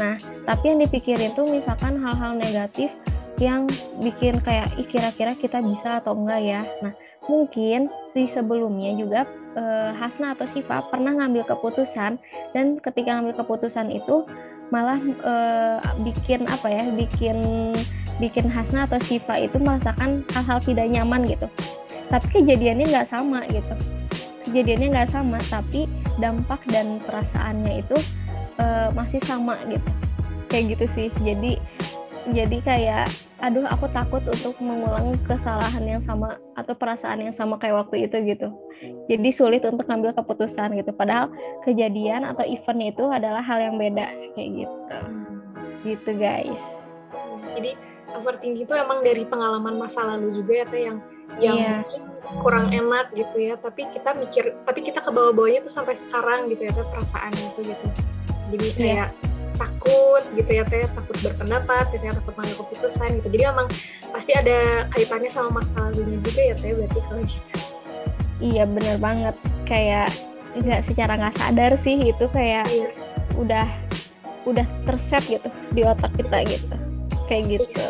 [0.00, 0.16] Nah,
[0.48, 2.92] tapi yang dipikirin tuh misalkan hal-hal negatif
[3.40, 3.66] yang
[3.98, 6.62] bikin kayak ih kira-kira kita bisa atau enggak ya.
[6.84, 6.92] Nah,
[7.26, 9.26] mungkin si sebelumnya juga
[9.56, 12.20] eh, Hasna atau Siva pernah ngambil keputusan
[12.54, 14.24] dan ketika ngambil keputusan itu
[14.70, 17.38] malah eh, bikin apa ya, bikin
[18.20, 21.48] bikin Hasna atau Siva itu merasakan hal-hal tidak nyaman gitu.
[22.12, 23.74] Tapi kejadiannya nggak sama gitu.
[24.42, 25.88] Kejadiannya nggak sama, tapi
[26.20, 27.96] dampak dan perasaannya itu
[28.58, 29.90] uh, masih sama gitu.
[30.48, 31.08] Kayak gitu sih.
[31.24, 31.60] Jadi
[32.30, 33.06] jadi kayak
[33.42, 38.16] aduh aku takut untuk mengulang kesalahan yang sama atau perasaan yang sama kayak waktu itu
[38.22, 38.48] gitu.
[39.10, 40.94] Jadi sulit untuk ngambil keputusan gitu.
[40.94, 41.34] Padahal
[41.66, 44.06] kejadian atau event itu adalah hal yang beda
[44.38, 44.96] kayak gitu.
[45.82, 46.62] Gitu guys.
[47.58, 47.74] Jadi
[48.14, 50.98] overthinking itu emang dari pengalaman masa lalu juga ya teh yang
[51.40, 51.76] yang yeah.
[51.82, 52.02] mungkin
[52.38, 53.54] kurang enak gitu ya.
[53.58, 57.86] Tapi kita mikir tapi kita ke bawah-bawahnya tuh sampai sekarang gitu ya perasaan itu gitu
[58.52, 58.76] jadi iya.
[58.76, 59.08] kayak yeah.
[59.56, 63.68] takut gitu ya teh takut berpendapat biasanya takut mengambil keputusan gitu jadi emang
[64.10, 67.50] pasti ada kaitannya sama masa lalunya juga ya teh berarti kalau gitu
[68.42, 70.08] iya bener banget kayak
[70.52, 72.88] nggak secara nggak sadar sih itu kayak iya.
[73.40, 73.68] udah
[74.44, 76.76] udah terset gitu di otak kita gitu
[77.30, 77.88] kayak gitu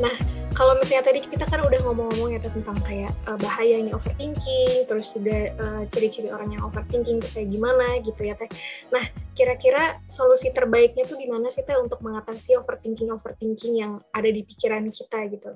[0.00, 0.02] iya.
[0.02, 5.12] nah kalau misalnya tadi kita kan udah ngomong-ngomong ya tentang kayak uh, bahayanya overthinking, terus
[5.12, 8.48] juga uh, ciri-ciri orang yang overthinking itu kayak gimana gitu ya teh.
[8.88, 9.04] Nah,
[9.36, 14.88] kira-kira solusi terbaiknya tuh gimana sih teh untuk mengatasi overthinking overthinking yang ada di pikiran
[14.88, 15.52] kita gitu?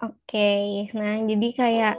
[0.00, 0.88] Oke, okay.
[0.96, 1.96] nah jadi kayak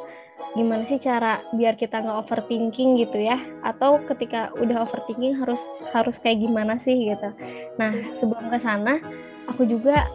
[0.58, 3.38] gimana sih cara biar kita nggak overthinking gitu ya?
[3.62, 5.62] Atau ketika udah overthinking harus
[5.94, 7.30] harus kayak gimana sih gitu?
[7.78, 8.10] Nah iya.
[8.18, 8.98] sebelum ke sana,
[9.46, 10.10] aku juga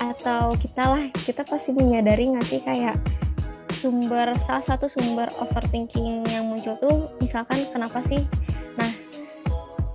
[0.00, 2.96] atau kita lah kita pasti menyadari nggak sih kayak
[3.76, 8.20] sumber salah satu sumber overthinking yang muncul tuh misalkan kenapa sih?
[8.80, 8.92] Nah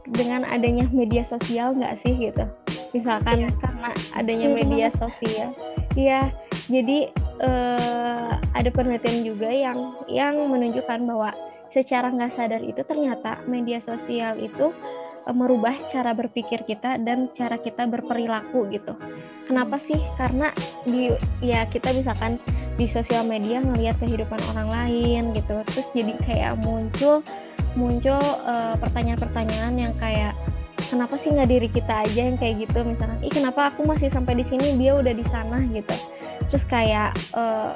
[0.09, 2.45] dengan adanya media sosial nggak sih gitu?
[2.93, 3.53] Misalkan yeah.
[3.59, 5.51] karena adanya media sosial.
[5.97, 6.29] Iya
[6.69, 7.09] jadi
[7.41, 11.33] uh, ada penelitian juga yang yang menunjukkan bahwa
[11.73, 17.57] secara nggak sadar itu ternyata media sosial itu Eh, merubah cara berpikir kita dan cara
[17.57, 18.93] kita berperilaku gitu.
[19.49, 19.97] Kenapa sih?
[20.17, 20.53] Karena
[20.85, 21.09] di
[21.41, 22.37] ya kita misalkan
[22.75, 27.23] di sosial media ngelihat kehidupan orang lain gitu, terus jadi kayak muncul
[27.79, 28.19] muncul
[28.83, 30.35] pertanyaan pertanyaan-pertanyaan yang kayak
[30.91, 34.37] kenapa sih nggak diri kita aja yang kayak gitu misalkan, ih kenapa aku masih sampai
[34.37, 35.95] di sini dia udah di sana gitu,
[36.51, 37.73] terus kayak uh,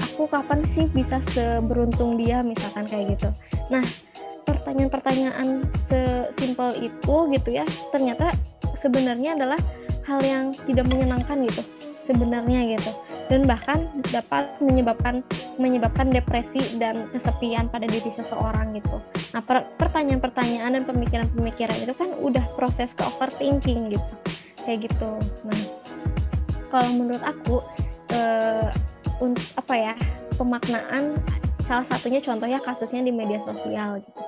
[0.00, 3.28] aku kapan sih bisa seberuntung dia misalkan kayak gitu.
[3.68, 3.84] Nah
[4.44, 7.64] pertanyaan-pertanyaan sesimpel itu gitu ya
[7.94, 8.30] ternyata
[8.80, 9.60] sebenarnya adalah
[10.06, 11.62] hal yang tidak menyenangkan gitu
[12.02, 12.90] sebenarnya gitu
[13.30, 15.24] dan bahkan dapat menyebabkan
[15.56, 19.00] menyebabkan depresi dan kesepian pada diri seseorang gitu.
[19.32, 19.40] Nah,
[19.80, 24.14] pertanyaan-pertanyaan dan pemikiran-pemikiran itu kan udah proses ke overthinking gitu.
[24.68, 25.10] Kayak gitu.
[25.48, 25.60] Nah,
[26.68, 27.64] kalau menurut aku
[28.12, 28.68] eh,
[29.56, 29.94] apa ya?
[30.32, 31.20] pemaknaan
[31.72, 34.20] salah satunya contohnya kasusnya di media sosial gitu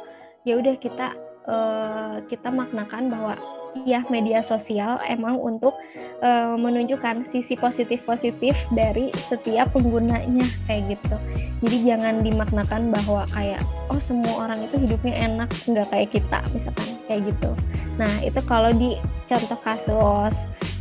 [0.48, 1.12] ya udah kita
[1.44, 3.36] uh, kita maknakan bahwa
[3.84, 5.76] ya media sosial emang untuk
[6.24, 11.16] uh, menunjukkan sisi positif-positif dari setiap penggunanya kayak gitu.
[11.64, 16.88] Jadi jangan dimaknakan bahwa kayak oh semua orang itu hidupnya enak nggak kayak kita misalkan
[17.10, 17.50] kayak gitu.
[18.00, 20.34] Nah itu kalau di contoh kasus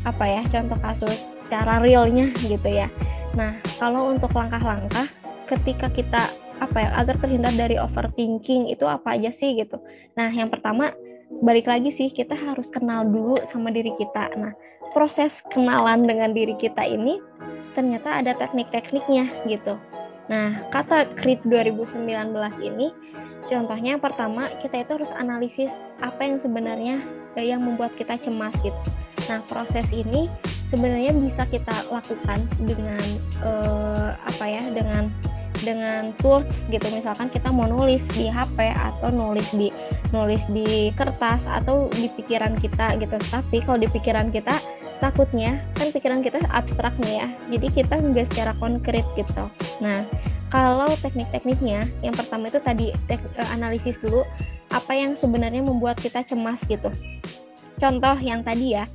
[0.07, 2.87] apa ya contoh kasus secara realnya gitu ya.
[3.33, 5.09] Nah kalau untuk langkah-langkah
[5.49, 6.23] ketika kita
[6.63, 9.79] apa ya agar terhindar dari overthinking itu apa aja sih gitu.
[10.15, 10.95] Nah yang pertama
[11.41, 14.29] balik lagi sih kita harus kenal dulu sama diri kita.
[14.37, 14.53] Nah,
[14.93, 17.17] proses kenalan dengan diri kita ini
[17.73, 19.79] ternyata ada teknik-tekniknya gitu.
[20.29, 22.05] Nah, kata CRIT 2019
[22.61, 22.93] ini
[23.49, 27.01] contohnya yang pertama kita itu harus analisis apa yang sebenarnya
[27.35, 28.77] yang membuat kita cemas gitu.
[29.27, 30.29] Nah, proses ini
[30.69, 33.03] sebenarnya bisa kita lakukan dengan
[33.41, 35.09] eh, apa ya dengan
[35.63, 36.83] dengan tools gitu.
[36.91, 39.71] Misalkan kita mau nulis di HP atau nulis di
[40.11, 43.15] nulis di kertas atau di pikiran kita gitu.
[43.31, 44.53] Tapi kalau di pikiran kita
[45.01, 47.27] takutnya kan pikiran kita abstrak nih ya.
[47.55, 49.47] Jadi kita nggak secara konkret gitu.
[49.81, 50.05] Nah
[50.53, 54.21] kalau teknik-tekniknya yang pertama itu tadi eh, analisis dulu
[54.69, 56.91] apa yang sebenarnya membuat kita cemas gitu.
[57.81, 58.85] Contoh yang tadi ya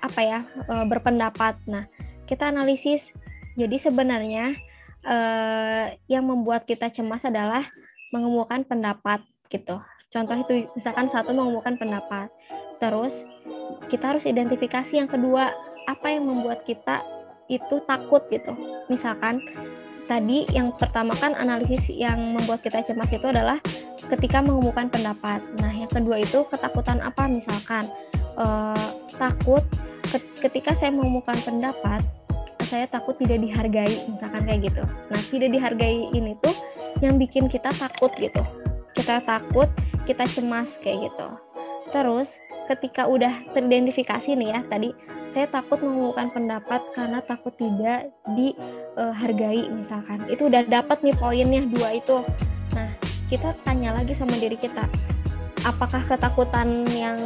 [0.00, 1.58] apa ya eh, berpendapat.
[1.68, 1.84] Nah
[2.24, 3.10] kita analisis.
[3.58, 4.56] Jadi sebenarnya
[5.04, 7.68] uh, yang membuat kita cemas adalah
[8.10, 9.78] mengemukakan pendapat gitu.
[10.10, 12.28] Contoh itu misalkan satu mengemukakan pendapat.
[12.82, 13.22] Terus
[13.86, 15.54] kita harus identifikasi yang kedua
[15.86, 17.02] apa yang membuat kita
[17.46, 18.50] itu takut gitu.
[18.90, 19.42] Misalkan
[20.10, 23.62] tadi yang pertama kan analisis yang membuat kita cemas itu adalah
[24.10, 25.38] ketika mengemukakan pendapat.
[25.62, 27.86] Nah, yang kedua itu ketakutan apa misalkan
[28.34, 29.62] uh, takut
[30.42, 32.02] ketika saya mengemukakan pendapat
[32.70, 34.82] saya takut tidak dihargai misalkan kayak gitu.
[34.86, 36.54] Nah tidak dihargai ini tuh
[37.02, 38.38] yang bikin kita takut gitu.
[38.94, 39.66] Kita takut
[40.06, 41.28] kita cemas kayak gitu.
[41.90, 42.38] Terus
[42.70, 44.94] ketika udah teridentifikasi nih ya tadi
[45.34, 50.22] saya takut mengumumkan pendapat karena takut tidak dihargai misalkan.
[50.30, 52.22] Itu udah dapat nih poinnya dua itu.
[52.78, 52.86] Nah
[53.26, 54.86] kita tanya lagi sama diri kita
[55.66, 57.18] apakah ketakutan yang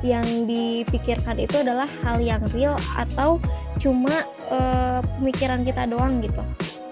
[0.00, 3.36] yang dipikirkan itu adalah hal yang real atau
[3.76, 6.42] cuma uh, pemikiran kita doang gitu.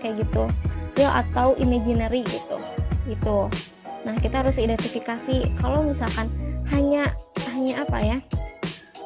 [0.01, 0.45] Kayak gitu.
[0.97, 2.57] Real atau imaginary gitu.
[3.07, 3.39] Gitu.
[4.07, 6.31] Nah kita harus identifikasi kalau misalkan
[6.73, 7.05] hanya
[7.53, 8.19] hanya apa ya?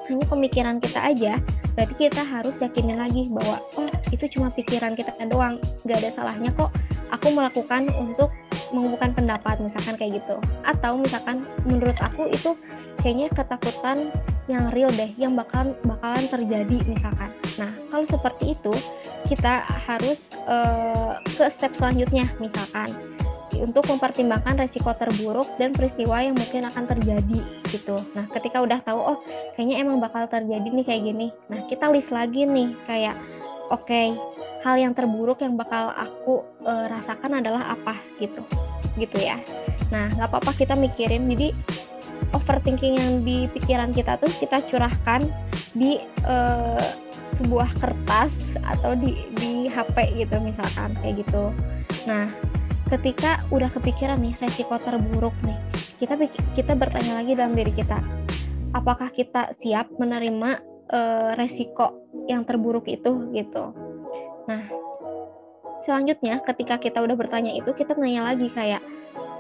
[0.07, 1.41] Hanya pemikiran kita aja
[1.73, 5.57] berarti kita harus yakinin lagi bahwa oh itu cuma pikiran kita doang.
[5.89, 6.69] Nggak ada salahnya kok
[7.13, 8.33] aku melakukan untuk
[8.73, 10.37] mengumumkan pendapat misalkan kayak gitu.
[10.65, 12.57] Atau misalkan menurut aku itu
[13.01, 14.13] kayaknya ketakutan
[14.51, 18.75] yang real deh yang bakal bakalan terjadi misalkan nah kalau seperti itu
[19.31, 22.91] kita harus uh, ke step selanjutnya misalkan
[23.61, 27.97] untuk mempertimbangkan resiko terburuk dan peristiwa yang mungkin akan terjadi gitu.
[28.17, 29.19] Nah, ketika udah tahu oh
[29.55, 31.29] kayaknya emang bakal terjadi nih kayak gini.
[31.53, 33.17] Nah, kita list lagi nih kayak
[33.69, 34.17] oke, okay,
[34.65, 38.41] hal yang terburuk yang bakal aku uh, rasakan adalah apa gitu.
[38.97, 39.37] Gitu ya.
[39.93, 41.29] Nah, nggak apa-apa kita mikirin.
[41.29, 41.53] Jadi
[42.33, 45.23] overthinking yang di pikiran kita tuh kita curahkan
[45.73, 46.85] di uh,
[47.41, 51.51] sebuah kertas atau di di HP gitu misalkan kayak gitu.
[52.05, 52.29] Nah,
[52.93, 55.59] ketika udah kepikiran nih resiko terburuk nih,
[55.97, 56.19] kita
[56.53, 57.99] kita bertanya lagi dalam diri kita,
[58.77, 60.61] apakah kita siap menerima
[60.93, 63.73] uh, resiko yang terburuk itu gitu.
[64.47, 64.63] Nah,
[65.83, 68.85] selanjutnya ketika kita udah bertanya itu, kita nanya lagi kayak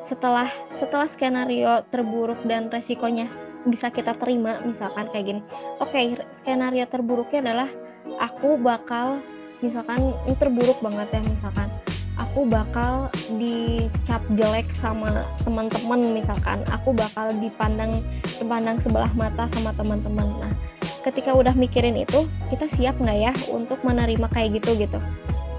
[0.03, 3.31] setelah setelah skenario terburuk dan resikonya
[3.63, 5.41] bisa kita terima misalkan kayak gini.
[5.79, 7.71] Oke okay, skenario terburuknya adalah
[8.19, 9.23] aku bakal
[9.63, 11.71] misalkan ini terburuk banget ya misalkan.
[12.19, 16.65] Aku bakal dicap jelek sama teman-teman misalkan.
[16.71, 17.93] Aku bakal dipandang
[18.41, 20.27] dipandang sebelah mata sama teman-teman.
[20.43, 20.55] Nah
[21.03, 24.99] ketika udah mikirin itu kita siap nggak ya untuk menerima kayak gitu gitu?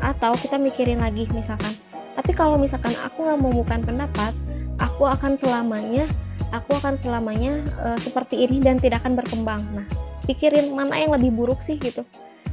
[0.03, 1.71] Atau kita mikirin lagi misalkan
[2.13, 4.33] tapi kalau misalkan aku nggak menemukan pendapat
[4.77, 6.05] aku akan selamanya
[6.53, 9.59] aku akan selamanya uh, seperti ini dan tidak akan berkembang.
[9.73, 9.85] Nah
[10.29, 12.05] pikirin mana yang lebih buruk sih gitu.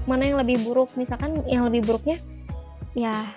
[0.08, 0.96] Mana yang lebih buruk?
[0.96, 2.16] Misalkan yang lebih buruknya
[2.96, 3.28] ya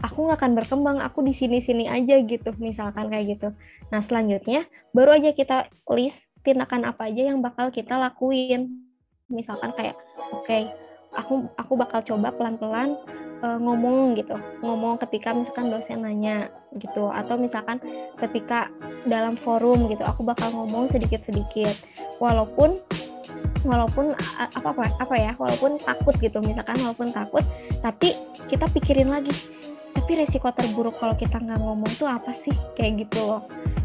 [0.00, 2.54] aku nggak akan berkembang aku di sini sini aja gitu.
[2.56, 3.48] Misalkan kayak gitu.
[3.90, 8.86] Nah selanjutnya baru aja kita list tindakan apa aja yang bakal kita lakuin.
[9.26, 9.98] Misalkan kayak
[10.30, 10.70] oke okay,
[11.18, 12.94] aku aku bakal coba pelan pelan
[13.42, 14.38] uh, ngomong gitu.
[14.62, 17.10] Ngomong ketika misalkan dosen nanya gitu.
[17.10, 17.82] Atau misalkan
[18.16, 18.70] ketika
[19.04, 21.74] dalam forum gitu aku bakal ngomong sedikit sedikit
[22.22, 22.78] walaupun
[23.62, 26.38] walaupun apa apa apa ya walaupun takut gitu.
[26.40, 27.42] Misalkan walaupun takut
[27.82, 28.16] tapi
[28.48, 29.34] kita pikirin lagi.
[29.92, 32.54] Tapi resiko terburuk kalau kita nggak ngomong tuh apa sih?
[32.78, 33.42] Kayak gitu loh.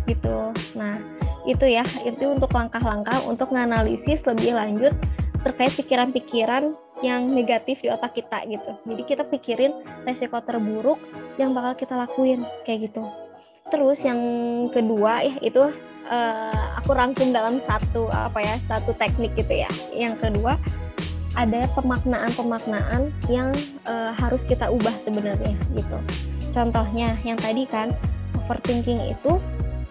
[0.08, 0.55] Gitu.
[0.80, 1.01] Nah
[1.43, 1.84] itu ya.
[2.08, 4.95] Itu untuk langkah-langkah untuk menganalisis lebih lanjut
[5.43, 8.71] terkait pikiran-pikiran yang negatif di otak kita gitu.
[8.87, 9.73] Jadi kita pikirin
[10.05, 10.97] resiko terburuk
[11.37, 13.05] yang bakal kita lakuin kayak gitu.
[13.67, 14.19] Terus yang
[14.71, 15.63] kedua ya itu
[16.09, 19.69] uh, aku rangkum dalam satu apa ya satu teknik gitu ya.
[19.93, 20.57] Yang kedua
[21.37, 23.53] ada pemaknaan-pemaknaan yang
[23.85, 25.97] uh, harus kita ubah sebenarnya gitu.
[26.49, 27.93] Contohnya yang tadi kan
[28.33, 29.37] overthinking itu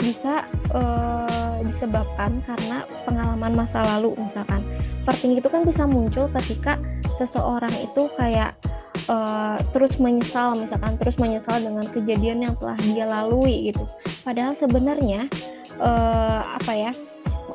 [0.02, 0.42] bisa
[0.74, 4.62] uh, disebabkan karena pengalaman masa lalu misalkan.
[5.06, 6.78] Overthinking itu kan bisa muncul ketika
[7.14, 8.58] seseorang itu kayak
[9.06, 13.86] uh, terus menyesal misalkan terus menyesal dengan kejadian yang telah dia lalui gitu.
[14.26, 15.30] Padahal sebenarnya
[15.78, 16.90] uh, apa ya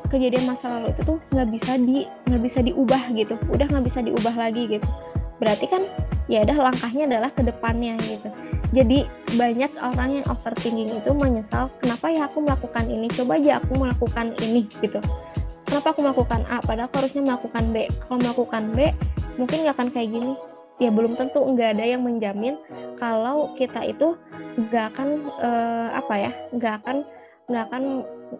[0.08, 3.34] kejadian masa lalu itu tuh nggak bisa di nggak bisa diubah gitu.
[3.52, 4.88] Udah nggak bisa diubah lagi gitu.
[5.36, 5.84] Berarti kan
[6.30, 8.30] ya udah langkahnya adalah ke depannya gitu
[8.72, 9.04] jadi
[9.36, 13.06] banyak orang yang overthinking itu menyesal kenapa ya aku melakukan ini?
[13.12, 14.96] Coba aja aku melakukan ini gitu.
[15.68, 17.76] Kenapa aku melakukan A padahal aku harusnya melakukan B?
[17.88, 18.78] Kalau melakukan B
[19.36, 20.32] mungkin nggak akan kayak gini.
[20.80, 22.56] Ya belum tentu nggak ada yang menjamin
[22.96, 24.16] kalau kita itu
[24.56, 25.08] nggak akan
[25.40, 26.96] uh, apa ya nggak akan
[27.52, 27.84] nggak akan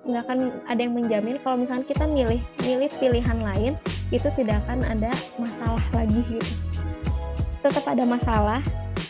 [0.08, 3.72] nggak akan ada yang menjamin kalau misalnya kita milih milih pilihan lain
[4.08, 6.52] itu tidak akan ada masalah lagi gitu.
[7.60, 8.60] Tetap ada masalah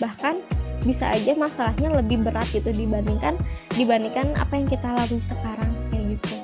[0.02, 0.42] bahkan
[0.82, 3.38] bisa aja masalahnya lebih berat gitu dibandingkan
[3.78, 6.34] dibandingkan apa yang kita lalui sekarang kayak gitu.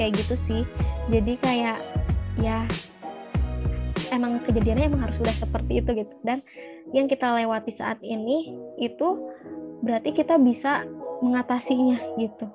[0.00, 0.62] Kayak gitu sih.
[1.12, 1.78] Jadi kayak
[2.40, 2.64] ya
[4.10, 6.14] emang kejadiannya emang harus sudah seperti itu gitu.
[6.24, 6.40] Dan
[6.96, 9.32] yang kita lewati saat ini itu
[9.84, 10.88] berarti kita bisa
[11.20, 12.48] mengatasinya gitu.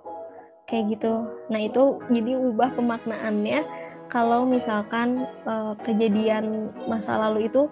[0.65, 1.13] Kayak gitu.
[1.53, 3.87] Nah itu jadi ubah pemaknaannya.
[4.09, 7.69] Kalau misalkan uh, kejadian masa lalu itu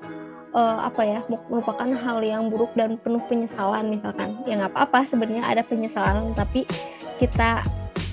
[0.53, 1.19] uh, apa ya
[1.49, 4.37] merupakan hal yang buruk dan penuh penyesalan misalkan.
[4.47, 6.63] Ya nggak apa-apa sebenarnya ada penyesalan tapi
[7.17, 7.63] kita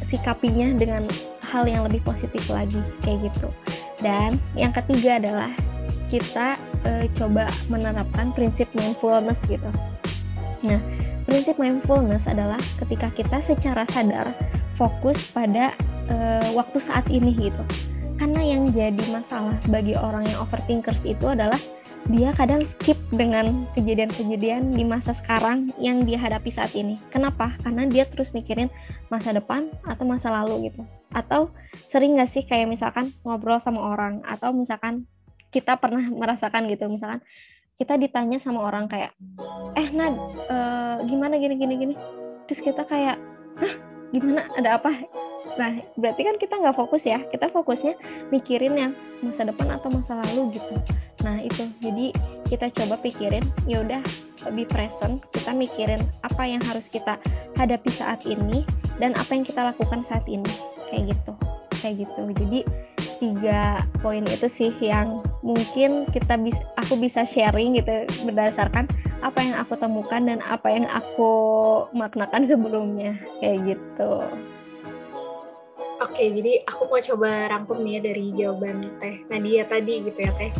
[0.08, 1.04] sikapinya dengan
[1.50, 3.48] hal yang lebih positif lagi kayak gitu.
[4.02, 5.50] Dan yang ketiga adalah
[6.10, 9.70] kita uh, coba menerapkan prinsip mindfulness gitu.
[10.62, 10.80] Nah
[11.24, 14.36] prinsip mindfulness adalah ketika kita secara sadar
[14.76, 15.72] fokus pada
[16.10, 17.62] uh, waktu saat ini gitu.
[18.14, 21.58] Karena yang jadi masalah bagi orang yang overthinkers itu adalah
[22.12, 27.00] dia kadang skip dengan kejadian-kejadian di masa sekarang yang dia hadapi saat ini.
[27.08, 27.56] Kenapa?
[27.64, 28.68] Karena dia terus mikirin
[29.08, 30.84] masa depan atau masa lalu gitu.
[31.14, 31.48] Atau
[31.88, 35.08] sering gak sih kayak misalkan ngobrol sama orang atau misalkan
[35.54, 37.22] kita pernah merasakan gitu misalkan
[37.78, 39.14] kita ditanya sama orang kayak
[39.78, 40.18] eh Nad
[40.50, 41.94] uh, gimana gini gini gini
[42.50, 43.22] terus kita kayak
[43.62, 43.74] hah
[44.10, 44.90] gimana ada apa
[45.54, 47.22] Nah, berarti kan kita nggak fokus ya.
[47.30, 47.94] Kita fokusnya
[48.34, 48.92] mikirin yang
[49.22, 50.74] masa depan atau masa lalu gitu.
[51.22, 51.64] Nah, itu.
[51.78, 52.10] Jadi
[52.50, 54.02] kita coba pikirin, ya udah
[54.50, 55.22] lebih present.
[55.30, 57.16] Kita mikirin apa yang harus kita
[57.54, 58.66] hadapi saat ini
[58.98, 60.50] dan apa yang kita lakukan saat ini.
[60.90, 61.32] Kayak gitu.
[61.80, 62.22] Kayak gitu.
[62.34, 62.60] Jadi
[63.22, 68.90] tiga poin itu sih yang mungkin kita bisa aku bisa sharing gitu berdasarkan
[69.22, 71.32] apa yang aku temukan dan apa yang aku
[71.96, 74.12] maknakan sebelumnya kayak gitu.
[76.04, 80.32] Oke, jadi aku mau coba rangkum nih ya dari jawaban Teh Nadia tadi gitu ya
[80.36, 80.52] Teh.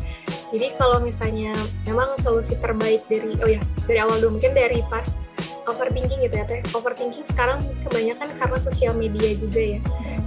[0.57, 1.53] Jadi kalau misalnya
[1.85, 5.21] memang solusi terbaik dari oh ya dari awal dulu mungkin dari pas
[5.67, 6.61] overthinking gitu ya Teh.
[6.73, 9.81] Overthinking sekarang kebanyakan karena sosial media juga ya.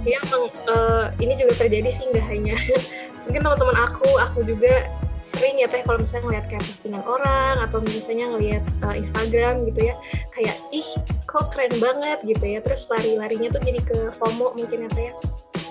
[0.06, 2.56] Jadi emang uh, ini juga terjadi sih nggak hanya
[3.28, 7.82] mungkin teman-teman aku, aku juga sering ya teh kalau misalnya ngeliat kayak postingan orang atau
[7.82, 9.94] misalnya ngeliat uh, Instagram gitu ya
[10.30, 10.86] kayak ih
[11.26, 15.14] kok keren banget gitu ya terus lari-larinya tuh jadi ke FOMO mungkin ya teh ya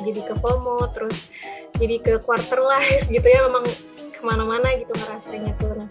[0.03, 1.31] jadi ke FOMO terus
[1.79, 3.63] jadi ke quarter life gitu ya memang
[4.11, 5.87] ke mana-mana gitu ngerasanya tuh nah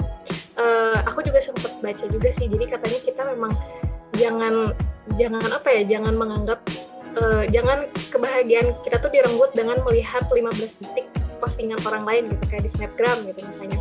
[0.56, 2.50] uh, aku juga sempat baca juga sih.
[2.50, 3.52] Jadi katanya kita memang
[4.16, 4.72] jangan
[5.20, 6.60] jangan apa ya jangan menganggap
[7.20, 11.06] uh, jangan kebahagiaan kita tuh direnggut dengan melihat 15 detik
[11.38, 13.80] postingan orang lain gitu kayak di snapgram gitu misalnya.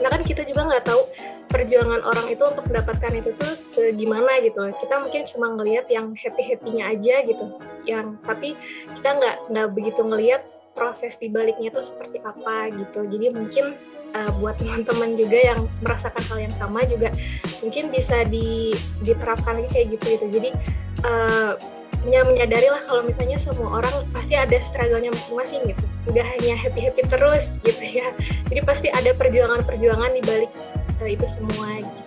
[0.00, 1.02] Nah kan kita juga nggak tahu
[1.50, 6.46] perjuangan orang itu untuk mendapatkan itu tuh segimana gitu kita mungkin cuma ngelihat yang happy
[6.46, 7.44] happynya aja gitu
[7.84, 8.54] yang tapi
[8.94, 13.06] kita nggak nggak begitu ngelihat proses di baliknya tuh seperti apa gitu.
[13.06, 13.76] Jadi mungkin
[14.14, 17.10] uh, buat teman-teman juga yang merasakan hal yang sama juga
[17.60, 20.26] mungkin bisa di, diterapkan lagi kayak gitu gitu.
[20.40, 20.50] Jadi
[21.04, 21.54] uh,
[22.08, 25.84] ya menyadari lah kalau misalnya semua orang pasti ada struggle-nya masing-masing gitu.
[26.08, 28.08] Nggak hanya happy-happy terus gitu ya.
[28.48, 30.50] Jadi pasti ada perjuangan-perjuangan di balik
[31.00, 31.99] uh, itu semua gitu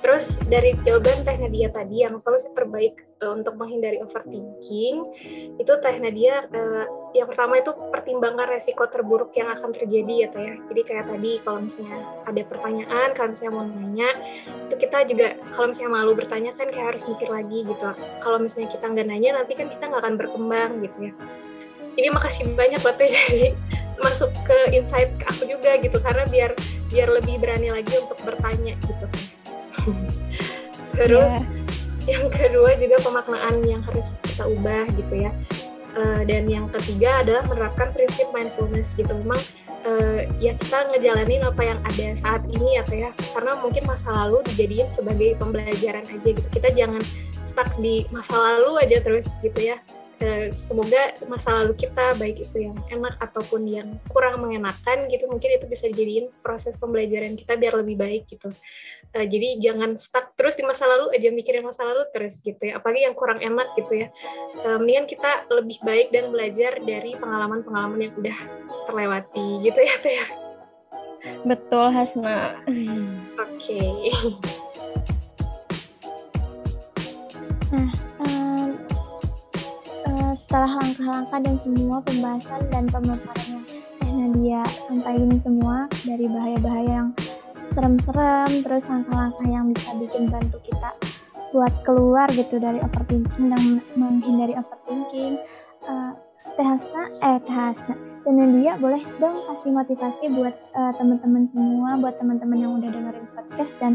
[0.00, 4.96] Terus dari jawaban Teh Nadia tadi yang solusi terbaik uh, untuk menghindari overthinking
[5.60, 10.56] itu Teh Nadia uh, yang pertama itu pertimbangkan resiko terburuk yang akan terjadi ya Teh.
[10.72, 14.10] Jadi kayak tadi kalau misalnya ada pertanyaan, kalau misalnya mau nanya,
[14.72, 17.88] itu kita juga kalau misalnya malu bertanya kan kayak harus mikir lagi gitu.
[18.24, 21.12] Kalau misalnya kita nggak nanya nanti kan kita nggak akan berkembang gitu ya.
[22.00, 23.52] Ini makasih banyak buat Teh jadi
[24.04, 26.56] masuk ke insight aku juga gitu karena biar
[26.88, 29.06] biar lebih berani lagi untuk bertanya gitu
[30.98, 31.32] Terus
[32.06, 32.18] yeah.
[32.18, 35.32] yang kedua juga pemaknaan yang harus kita ubah gitu ya.
[35.90, 39.10] Uh, dan yang ketiga adalah menerapkan prinsip mindfulness gitu.
[39.10, 39.42] Memang
[39.82, 44.46] uh, ya kita ngejalanin apa yang ada saat ini atau ya karena mungkin masa lalu
[44.54, 46.48] dijadiin sebagai pembelajaran aja gitu.
[46.54, 47.02] Kita jangan
[47.42, 49.82] stuck di masa lalu aja terus gitu ya.
[50.20, 55.56] Uh, semoga masa lalu kita baik itu yang enak ataupun yang kurang mengenakan gitu mungkin
[55.56, 58.52] itu bisa dijadiin proses pembelajaran kita biar lebih baik gitu.
[59.16, 62.76] Uh, jadi jangan stuck terus di masa lalu aja mikirin masa lalu terus gitu ya.
[62.76, 64.08] Apalagi yang kurang enak gitu ya.
[64.60, 68.38] Uh, mendingan kita lebih baik dan belajar dari pengalaman-pengalaman yang udah
[68.92, 70.28] terlewati gitu ya teh ya
[71.44, 72.56] betul Hasna.
[72.66, 73.76] Oke.
[73.76, 73.88] Okay.
[77.70, 77.86] nah
[78.26, 78.39] uh,
[80.50, 87.08] setelah langkah-langkah dan semua pembahasan dan pemaparan Teh Nadia sampaikan semua dari bahaya-bahaya yang
[87.70, 90.90] serem-serem terus langkah-langkah yang bisa bikin bantu kita
[91.54, 95.38] buat keluar gitu dari overthinking dan menghindari overthinking
[95.86, 96.18] uh,
[96.58, 97.94] Teh Hasna, eh Teh Hasna
[98.26, 103.26] dan dia boleh dong kasih motivasi buat uh, teman-teman semua buat teman-teman yang udah dengerin
[103.38, 103.94] podcast dan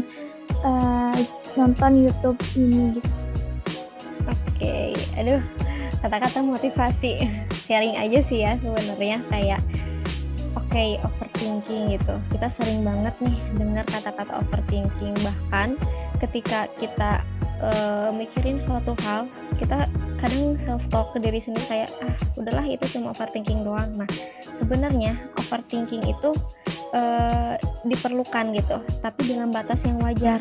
[0.64, 1.20] uh,
[1.52, 3.12] nonton YouTube ini gitu
[4.24, 4.96] oke okay.
[5.20, 5.44] aduh
[6.00, 7.12] kata-kata motivasi.
[7.66, 9.60] Sharing aja sih ya sebenarnya kayak
[10.54, 12.14] oke okay, overthinking gitu.
[12.30, 15.14] Kita sering banget nih dengar kata-kata overthinking.
[15.18, 15.68] Bahkan
[16.22, 17.20] ketika kita
[17.60, 22.84] uh, mikirin suatu hal kita kadang self talk ke diri sendiri kayak ah udahlah itu
[22.96, 23.90] cuma overthinking doang.
[23.98, 24.08] Nah
[24.56, 26.30] sebenarnya overthinking itu
[26.94, 30.40] uh, diperlukan gitu tapi dalam batas yang wajar.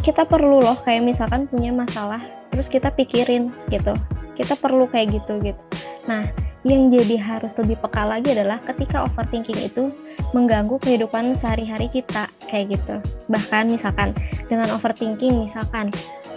[0.00, 3.94] Kita perlu loh kayak misalkan punya masalah terus kita pikirin gitu
[4.40, 5.62] kita perlu kayak gitu gitu
[6.08, 6.26] nah
[6.60, 9.88] yang jadi harus lebih peka lagi adalah ketika overthinking itu
[10.36, 13.00] mengganggu kehidupan sehari-hari kita kayak gitu.
[13.32, 14.12] Bahkan misalkan
[14.46, 15.88] dengan overthinking misalkan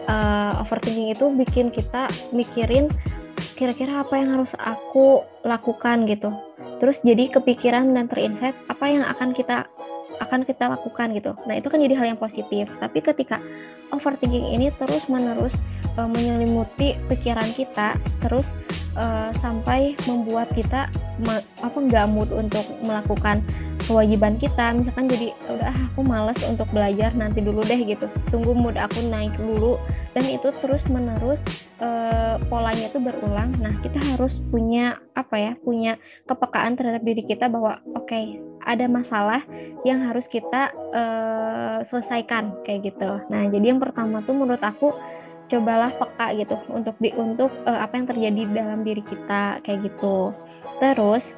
[0.08, 2.88] uh, overthinking itu bikin kita mikirin
[3.60, 6.32] kira-kira apa yang harus aku lakukan gitu.
[6.80, 9.68] Terus jadi kepikiran dan terinsight apa yang akan kita
[10.22, 11.32] akan kita lakukan gitu.
[11.46, 12.70] Nah, itu kan jadi hal yang positif.
[12.78, 13.42] Tapi ketika
[13.94, 15.58] overthinking ini terus-menerus
[15.98, 18.46] uh, menyelimuti pikiran kita, terus
[18.98, 20.90] uh, sampai membuat kita
[21.62, 23.42] apa nggak mood untuk melakukan
[23.84, 28.56] kewajiban kita misalkan jadi udah ah, aku males untuk belajar nanti dulu deh gitu tunggu
[28.56, 29.76] mood aku naik dulu
[30.16, 31.44] dan itu terus menerus
[31.84, 37.52] uh, polanya itu berulang nah kita harus punya apa ya punya kepekaan terhadap diri kita
[37.52, 39.44] bahwa oke okay, ada masalah
[39.84, 44.96] yang harus kita uh, selesaikan kayak gitu nah jadi yang pertama tuh menurut aku
[45.52, 50.32] cobalah peka gitu untuk di untuk uh, apa yang terjadi dalam diri kita kayak gitu.
[50.80, 51.38] Terus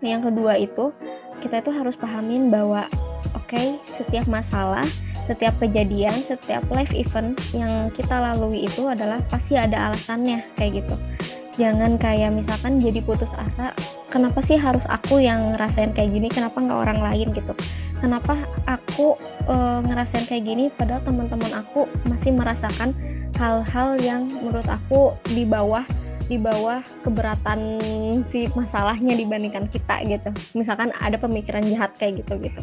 [0.00, 0.92] yang kedua itu
[1.44, 2.88] kita itu harus pahamin bahwa
[3.36, 4.84] oke okay, setiap masalah,
[5.28, 10.96] setiap kejadian, setiap life event yang kita lalui itu adalah pasti ada alasannya kayak gitu.
[11.56, 13.72] Jangan kayak misalkan jadi putus asa,
[14.12, 17.52] kenapa sih harus aku yang ngerasain kayak gini, kenapa nggak orang lain gitu.
[17.96, 19.16] Kenapa aku
[19.48, 19.56] e,
[19.88, 22.92] ngerasain kayak gini padahal teman-teman aku masih merasakan
[23.40, 25.84] hal-hal yang menurut aku di bawah
[26.26, 27.78] di bawah keberatan
[28.26, 30.30] si masalahnya dibandingkan kita gitu.
[30.58, 32.60] Misalkan ada pemikiran jahat kayak gitu gitu.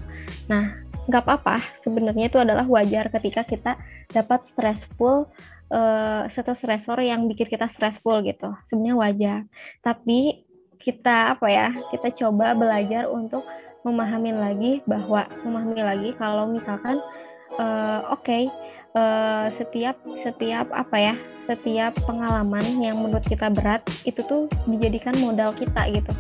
[0.52, 1.60] Nah, nggak apa-apa.
[1.84, 3.76] Sebenarnya itu adalah wajar ketika kita
[4.12, 5.28] dapat stressful
[5.74, 8.56] uh, satu stressor yang bikin kita stressful gitu.
[8.70, 9.40] Sebenarnya wajar.
[9.84, 10.48] Tapi
[10.80, 11.72] kita apa ya?
[11.92, 13.44] Kita coba belajar untuk
[13.84, 17.04] memahami lagi bahwa memahami lagi kalau misalkan
[17.60, 18.48] uh, oke okay,
[18.96, 25.52] uh, setiap setiap apa ya setiap pengalaman yang menurut kita berat itu tuh dijadikan modal
[25.52, 26.14] kita gitu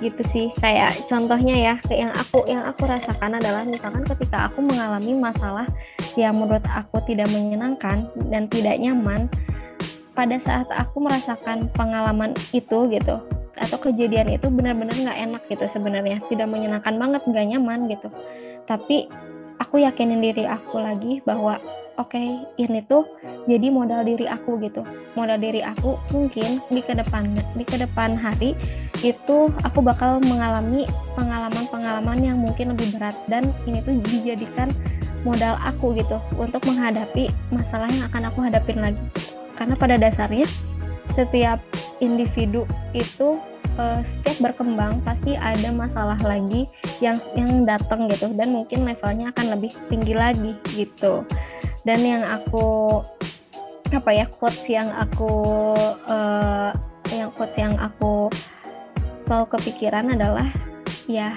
[0.00, 0.46] gitu sih.
[0.58, 5.68] Kayak contohnya ya yang aku yang aku rasakan adalah misalkan ketika aku mengalami masalah
[6.16, 9.28] yang menurut aku tidak menyenangkan dan tidak nyaman
[10.16, 13.16] pada saat aku merasakan pengalaman itu gitu
[13.60, 16.18] atau kejadian itu benar-benar nggak enak gitu sebenarnya.
[16.26, 18.08] Tidak menyenangkan banget nggak nyaman gitu.
[18.64, 19.06] Tapi
[19.60, 21.60] aku yakinin diri aku lagi bahwa
[22.00, 23.04] oke okay, ini tuh
[23.44, 24.80] jadi modal diri aku gitu.
[25.14, 28.56] Modal diri aku mungkin di ke depan di ke depan hari
[29.04, 34.72] itu aku bakal mengalami pengalaman-pengalaman yang mungkin lebih berat dan ini tuh dijadikan
[35.20, 39.04] modal aku gitu untuk menghadapi masalah yang akan aku hadapin lagi.
[39.60, 40.48] Karena pada dasarnya
[41.12, 41.60] setiap
[42.00, 42.64] individu
[42.96, 43.36] itu
[43.80, 46.68] uh, setiap berkembang pasti ada masalah lagi
[47.00, 48.28] yang yang datang gitu.
[48.36, 51.24] Dan mungkin levelnya akan lebih tinggi lagi gitu.
[51.88, 53.00] Dan yang aku
[53.90, 55.32] apa ya quotes yang aku
[56.06, 56.70] uh,
[57.10, 58.30] yang quotes yang aku
[59.26, 60.46] selalu kepikiran adalah
[61.10, 61.34] ya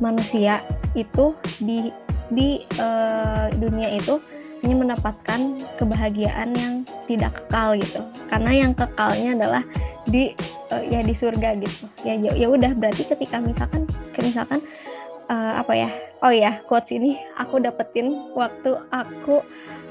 [0.00, 0.64] manusia
[0.96, 1.92] itu di
[2.32, 4.20] di uh, dunia itu
[4.62, 6.74] hanya mendapatkan kebahagiaan yang
[7.10, 8.00] tidak kekal gitu.
[8.30, 9.62] Karena yang kekalnya adalah
[10.06, 10.30] di
[10.70, 11.84] uh, ya di surga gitu.
[12.06, 13.90] Ya ya, ya udah berarti ketika misalkan
[14.22, 14.62] misalkan
[15.26, 15.90] uh, apa ya
[16.22, 19.42] oh ya quotes ini aku dapetin waktu aku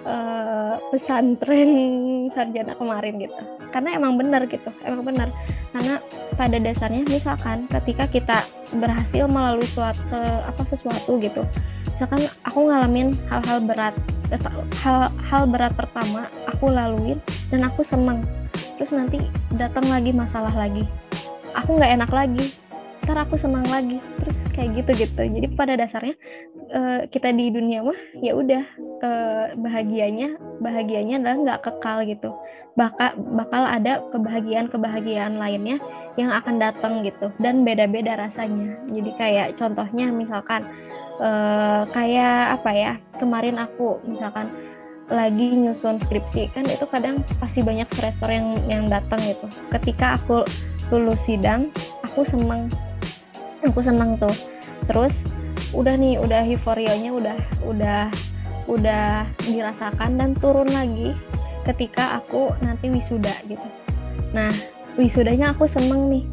[0.08, 1.72] uh, pesantren
[2.32, 3.44] sarjana kemarin gitu.
[3.76, 5.28] Karena emang benar gitu emang benar.
[5.76, 6.00] Karena
[6.40, 8.38] pada dasarnya misalkan ketika kita
[8.80, 10.16] berhasil melalui suatu
[10.48, 11.44] apa sesuatu gitu.
[11.92, 13.94] Misalkan aku ngalamin hal-hal berat
[14.82, 17.20] hal-hal berat pertama aku laluin
[17.52, 18.24] dan aku seneng.
[18.80, 19.20] Terus nanti
[19.56, 20.88] datang lagi masalah lagi.
[21.58, 22.56] Aku nggak enak lagi.
[23.04, 24.00] Ntar aku senang lagi.
[24.22, 26.16] Terus kayak gitu gitu jadi pada dasarnya
[26.76, 28.64] uh, kita di dunia mah ya udah
[29.02, 32.30] uh, bahagianya bahagianya adalah nggak kekal gitu.
[32.80, 35.82] Bakal bakal ada kebahagiaan kebahagiaan lainnya
[36.16, 37.32] yang akan datang gitu.
[37.40, 38.80] Dan beda-beda rasanya.
[38.92, 40.68] Jadi kayak contohnya misalkan
[41.22, 44.50] uh, kayak apa ya kemarin aku misalkan
[45.12, 49.46] lagi nyusun skripsi kan itu kadang pasti banyak stresor yang yang datang gitu.
[49.70, 50.48] Ketika aku
[50.90, 51.70] lulus sidang
[52.02, 52.68] aku seneng.
[53.62, 54.34] Aku seneng tuh.
[54.90, 55.22] Terus
[55.76, 58.02] udah nih udah euforianya udah udah
[58.72, 61.12] udah dirasakan dan turun lagi
[61.68, 63.68] ketika aku nanti wisuda gitu.
[64.32, 64.52] Nah
[64.96, 66.24] wisudanya aku seneng nih.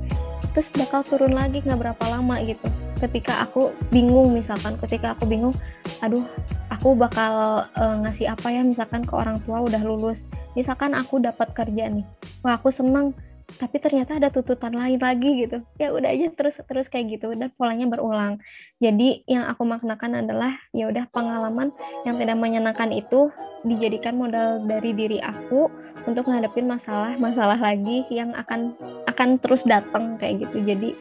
[0.54, 5.54] Terus bakal turun lagi nggak berapa lama gitu ketika aku bingung misalkan ketika aku bingung
[6.02, 6.22] aduh
[6.68, 10.20] aku bakal uh, ngasih apa ya misalkan ke orang tua udah lulus.
[10.58, 12.06] Misalkan aku dapat kerja nih
[12.42, 13.14] wah aku seneng
[13.48, 15.64] tapi ternyata ada tuntutan lain lagi gitu.
[15.80, 18.36] Ya udah aja terus terus kayak gitu dan polanya berulang.
[18.76, 21.72] Jadi yang aku maknakan adalah ya udah pengalaman
[22.04, 23.32] yang tidak menyenangkan itu
[23.64, 25.72] dijadikan modal dari diri aku
[26.04, 28.76] untuk ngadepin masalah-masalah lagi yang akan
[29.08, 30.68] akan terus datang kayak gitu.
[30.68, 30.92] Jadi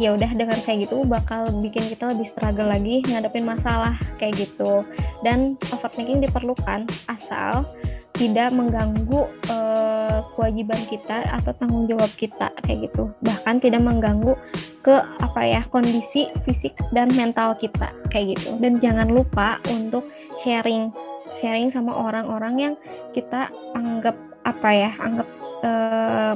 [0.00, 4.84] ya udah dengan kayak gitu bakal bikin kita lebih struggle lagi ngadepin masalah kayak gitu.
[5.20, 7.68] Dan overthinking diperlukan asal
[8.16, 13.08] tidak mengganggu uh, kewajiban kita atau tanggung jawab kita kayak gitu.
[13.24, 14.36] Bahkan tidak mengganggu
[14.80, 18.60] ke apa ya kondisi fisik dan mental kita kayak gitu.
[18.60, 20.04] Dan jangan lupa untuk
[20.44, 20.92] sharing
[21.38, 22.74] sharing sama orang-orang yang
[23.16, 25.28] kita anggap apa ya anggap
[25.64, 26.34] uh,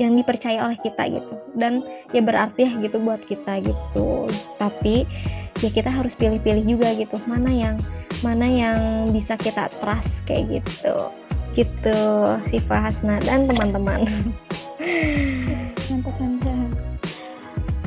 [0.00, 1.34] yang dipercaya oleh kita gitu.
[1.54, 4.26] Dan ya berarti ya gitu buat kita gitu.
[4.58, 5.06] Tapi
[5.62, 7.14] ya kita harus pilih-pilih juga gitu.
[7.30, 7.76] Mana yang
[8.22, 8.78] mana yang
[9.12, 10.96] bisa kita trust kayak gitu.
[11.54, 11.98] Gitu
[12.50, 14.06] Siva Hasna dan teman-teman.
[15.90, 16.70] Mantap mantap.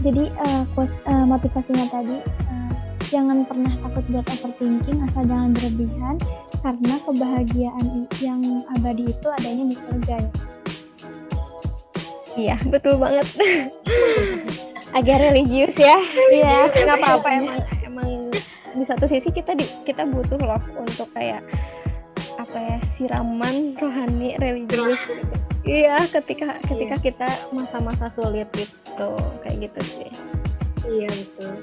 [0.06, 2.72] Jadi uh, quote, uh, motivasinya tadi uh,
[3.12, 6.16] jangan pernah takut buat overthinking asal jangan berlebihan
[6.62, 7.86] karena kebahagiaan
[8.22, 8.42] yang
[8.78, 10.32] abadi itu adanya di surga ya
[12.38, 13.28] iya betul banget.
[14.96, 15.98] Agak religius ya.
[16.32, 18.10] Iya nggak apa-apa emang emang
[18.78, 21.42] di satu sisi kita di, kita butuh loh untuk kayak
[22.38, 25.02] apa ya siraman rohani religius
[25.66, 27.06] iya ketika ketika iya.
[27.10, 29.12] kita masa-masa sulit gitu
[29.42, 30.10] kayak gitu sih.
[30.88, 31.54] Iya betul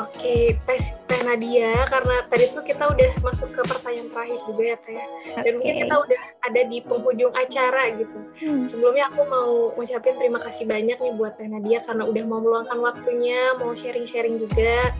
[0.00, 4.76] Oke, tes Teh Nadia, karena tadi tuh kita udah masuk ke pertanyaan terakhir juga ya
[4.80, 5.04] Teh.
[5.36, 5.52] Dan okay.
[5.52, 8.18] mungkin kita udah ada di penghujung acara gitu.
[8.40, 8.64] Hmm.
[8.64, 12.78] Sebelumnya aku mau ngucapin terima kasih banyak nih buat Teh Nadia karena udah mau meluangkan
[12.80, 14.96] waktunya, mau sharing-sharing juga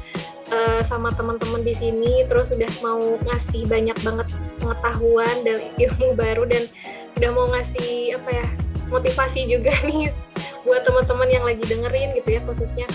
[0.53, 4.29] uh, sama teman-teman di sini terus udah mau ngasih banyak banget
[4.61, 6.69] pengetahuan dan ilmu baru dan
[7.17, 8.47] udah mau ngasih apa ya
[8.93, 10.13] motivasi juga nih
[10.63, 12.87] buat teman-teman yang lagi dengerin gitu ya khususnya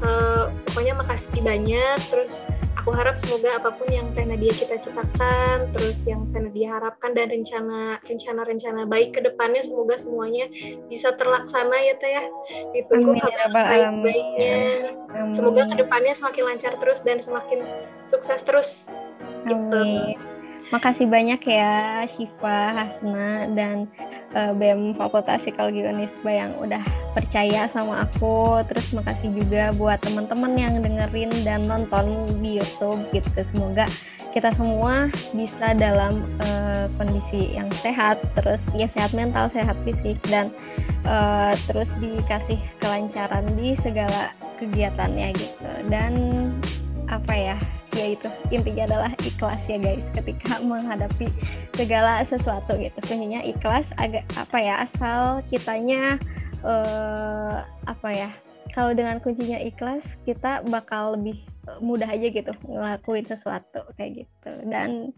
[0.00, 2.38] uh, pokoknya makasih banyak terus
[2.82, 7.30] aku harap semoga apa pun yang Teh Nadia cita-citakan, terus yang Teh Nadia harapkan dan
[7.30, 10.50] rencana rencana-rencana baik ke depannya semoga semuanya
[10.90, 12.24] bisa terlaksana ya Teh ya.
[12.74, 13.46] Ditunggu kabar ya
[13.94, 14.58] baik-baiknya.
[15.30, 17.62] Semoga ke depannya semakin lancar terus dan semakin
[18.10, 18.90] sukses terus.
[19.46, 19.78] Gitu.
[19.78, 20.18] Amin.
[20.74, 23.86] Makasih banyak ya Syifa, Hasna dan
[24.34, 26.82] uh, BEM Fakultas Psikologi Unisba yang udah
[27.16, 28.60] percaya sama aku.
[28.68, 33.28] Terus makasih juga buat teman-teman yang dengerin dan nonton di YouTube gitu.
[33.44, 33.86] Semoga
[34.32, 40.48] kita semua bisa dalam uh, kondisi yang sehat, terus ya sehat mental, sehat fisik dan
[41.04, 45.72] uh, terus dikasih kelancaran di segala kegiatannya gitu.
[45.92, 46.12] Dan
[47.12, 47.56] apa ya
[47.92, 51.28] ya itu intinya adalah ikhlas ya guys ketika menghadapi
[51.76, 56.16] segala sesuatu gitu kuncinya ikhlas agak apa ya asal kitanya
[56.64, 58.30] uh, apa ya
[58.72, 61.44] kalau dengan kuncinya ikhlas kita bakal lebih
[61.84, 65.12] mudah aja gitu ngelakuin sesuatu kayak gitu dan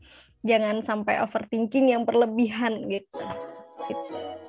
[0.45, 3.25] jangan sampai overthinking yang berlebihan gitu.
[3.89, 4.44] gitu.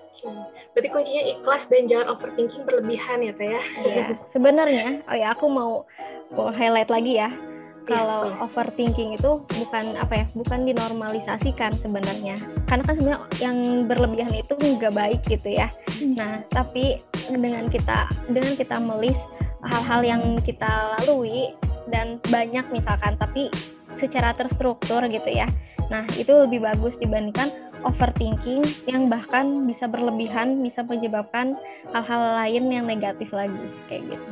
[0.72, 3.62] Berarti kuncinya ikhlas dan jangan overthinking berlebihan ya teh ya.
[3.84, 4.06] Iya.
[4.32, 5.84] Sebenarnya, oh ya aku mau
[6.34, 7.30] mau highlight lagi ya
[7.86, 12.34] Iya, kalau ya, overthinking itu bukan apa ya bukan dinormalisasikan sebenarnya
[12.66, 15.70] karena kan sebenarnya yang berlebihan itu nggak baik gitu ya
[16.02, 16.18] hmm.
[16.18, 16.98] nah tapi
[17.30, 19.22] dengan kita dengan kita melis
[19.66, 21.54] hal-hal yang kita lalui
[21.94, 23.54] dan banyak misalkan tapi
[24.02, 25.46] secara terstruktur gitu ya
[25.94, 27.54] nah itu lebih bagus dibandingkan
[27.86, 31.56] overthinking yang bahkan bisa berlebihan bisa menyebabkan
[31.94, 34.32] hal-hal lain yang negatif lagi kayak gitu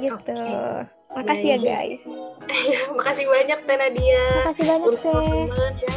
[0.00, 0.88] gitu okay.
[1.12, 2.04] Makasih ya, ya guys.
[2.96, 4.24] Makasih banyak Teh Nadia.
[4.48, 5.96] Makasih banyak Untuk teman-teman ya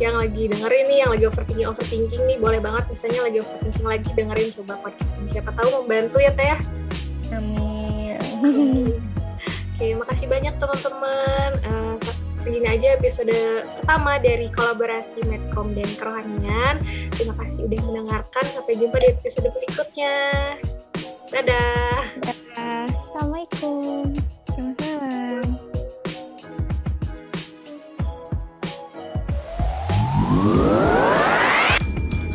[0.00, 4.08] yang lagi dengerin nih, yang lagi overthinking overthinking nih, boleh banget misalnya lagi overthinking lagi
[4.16, 5.28] dengerin coba podcast ini.
[5.28, 6.58] Siapa tahu membantu ya Teh ya.
[7.36, 8.16] Amin.
[9.76, 11.50] Oke, makasih banyak teman-teman.
[11.60, 11.79] Uh,
[12.50, 16.82] segini aja episode pertama dari kolaborasi Medcom dan Kerohanian.
[17.14, 18.42] Terima kasih udah mendengarkan.
[18.50, 20.58] Sampai jumpa di episode berikutnya.
[21.30, 22.10] Dadah.
[22.18, 22.90] Dadah.
[22.90, 24.10] Assalamualaikum.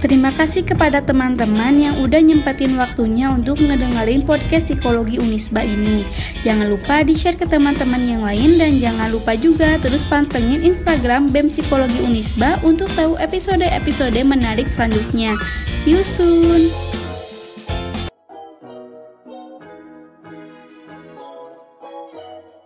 [0.05, 6.05] Terima kasih kepada teman-teman yang udah nyempetin waktunya untuk ngedengerin podcast psikologi Unisba ini.
[6.45, 11.49] Jangan lupa di-share ke teman-teman yang lain dan jangan lupa juga terus pantengin Instagram BEM
[11.49, 15.33] Psikologi Unisba untuk tahu episode-episode menarik selanjutnya.
[15.81, 16.94] See you soon!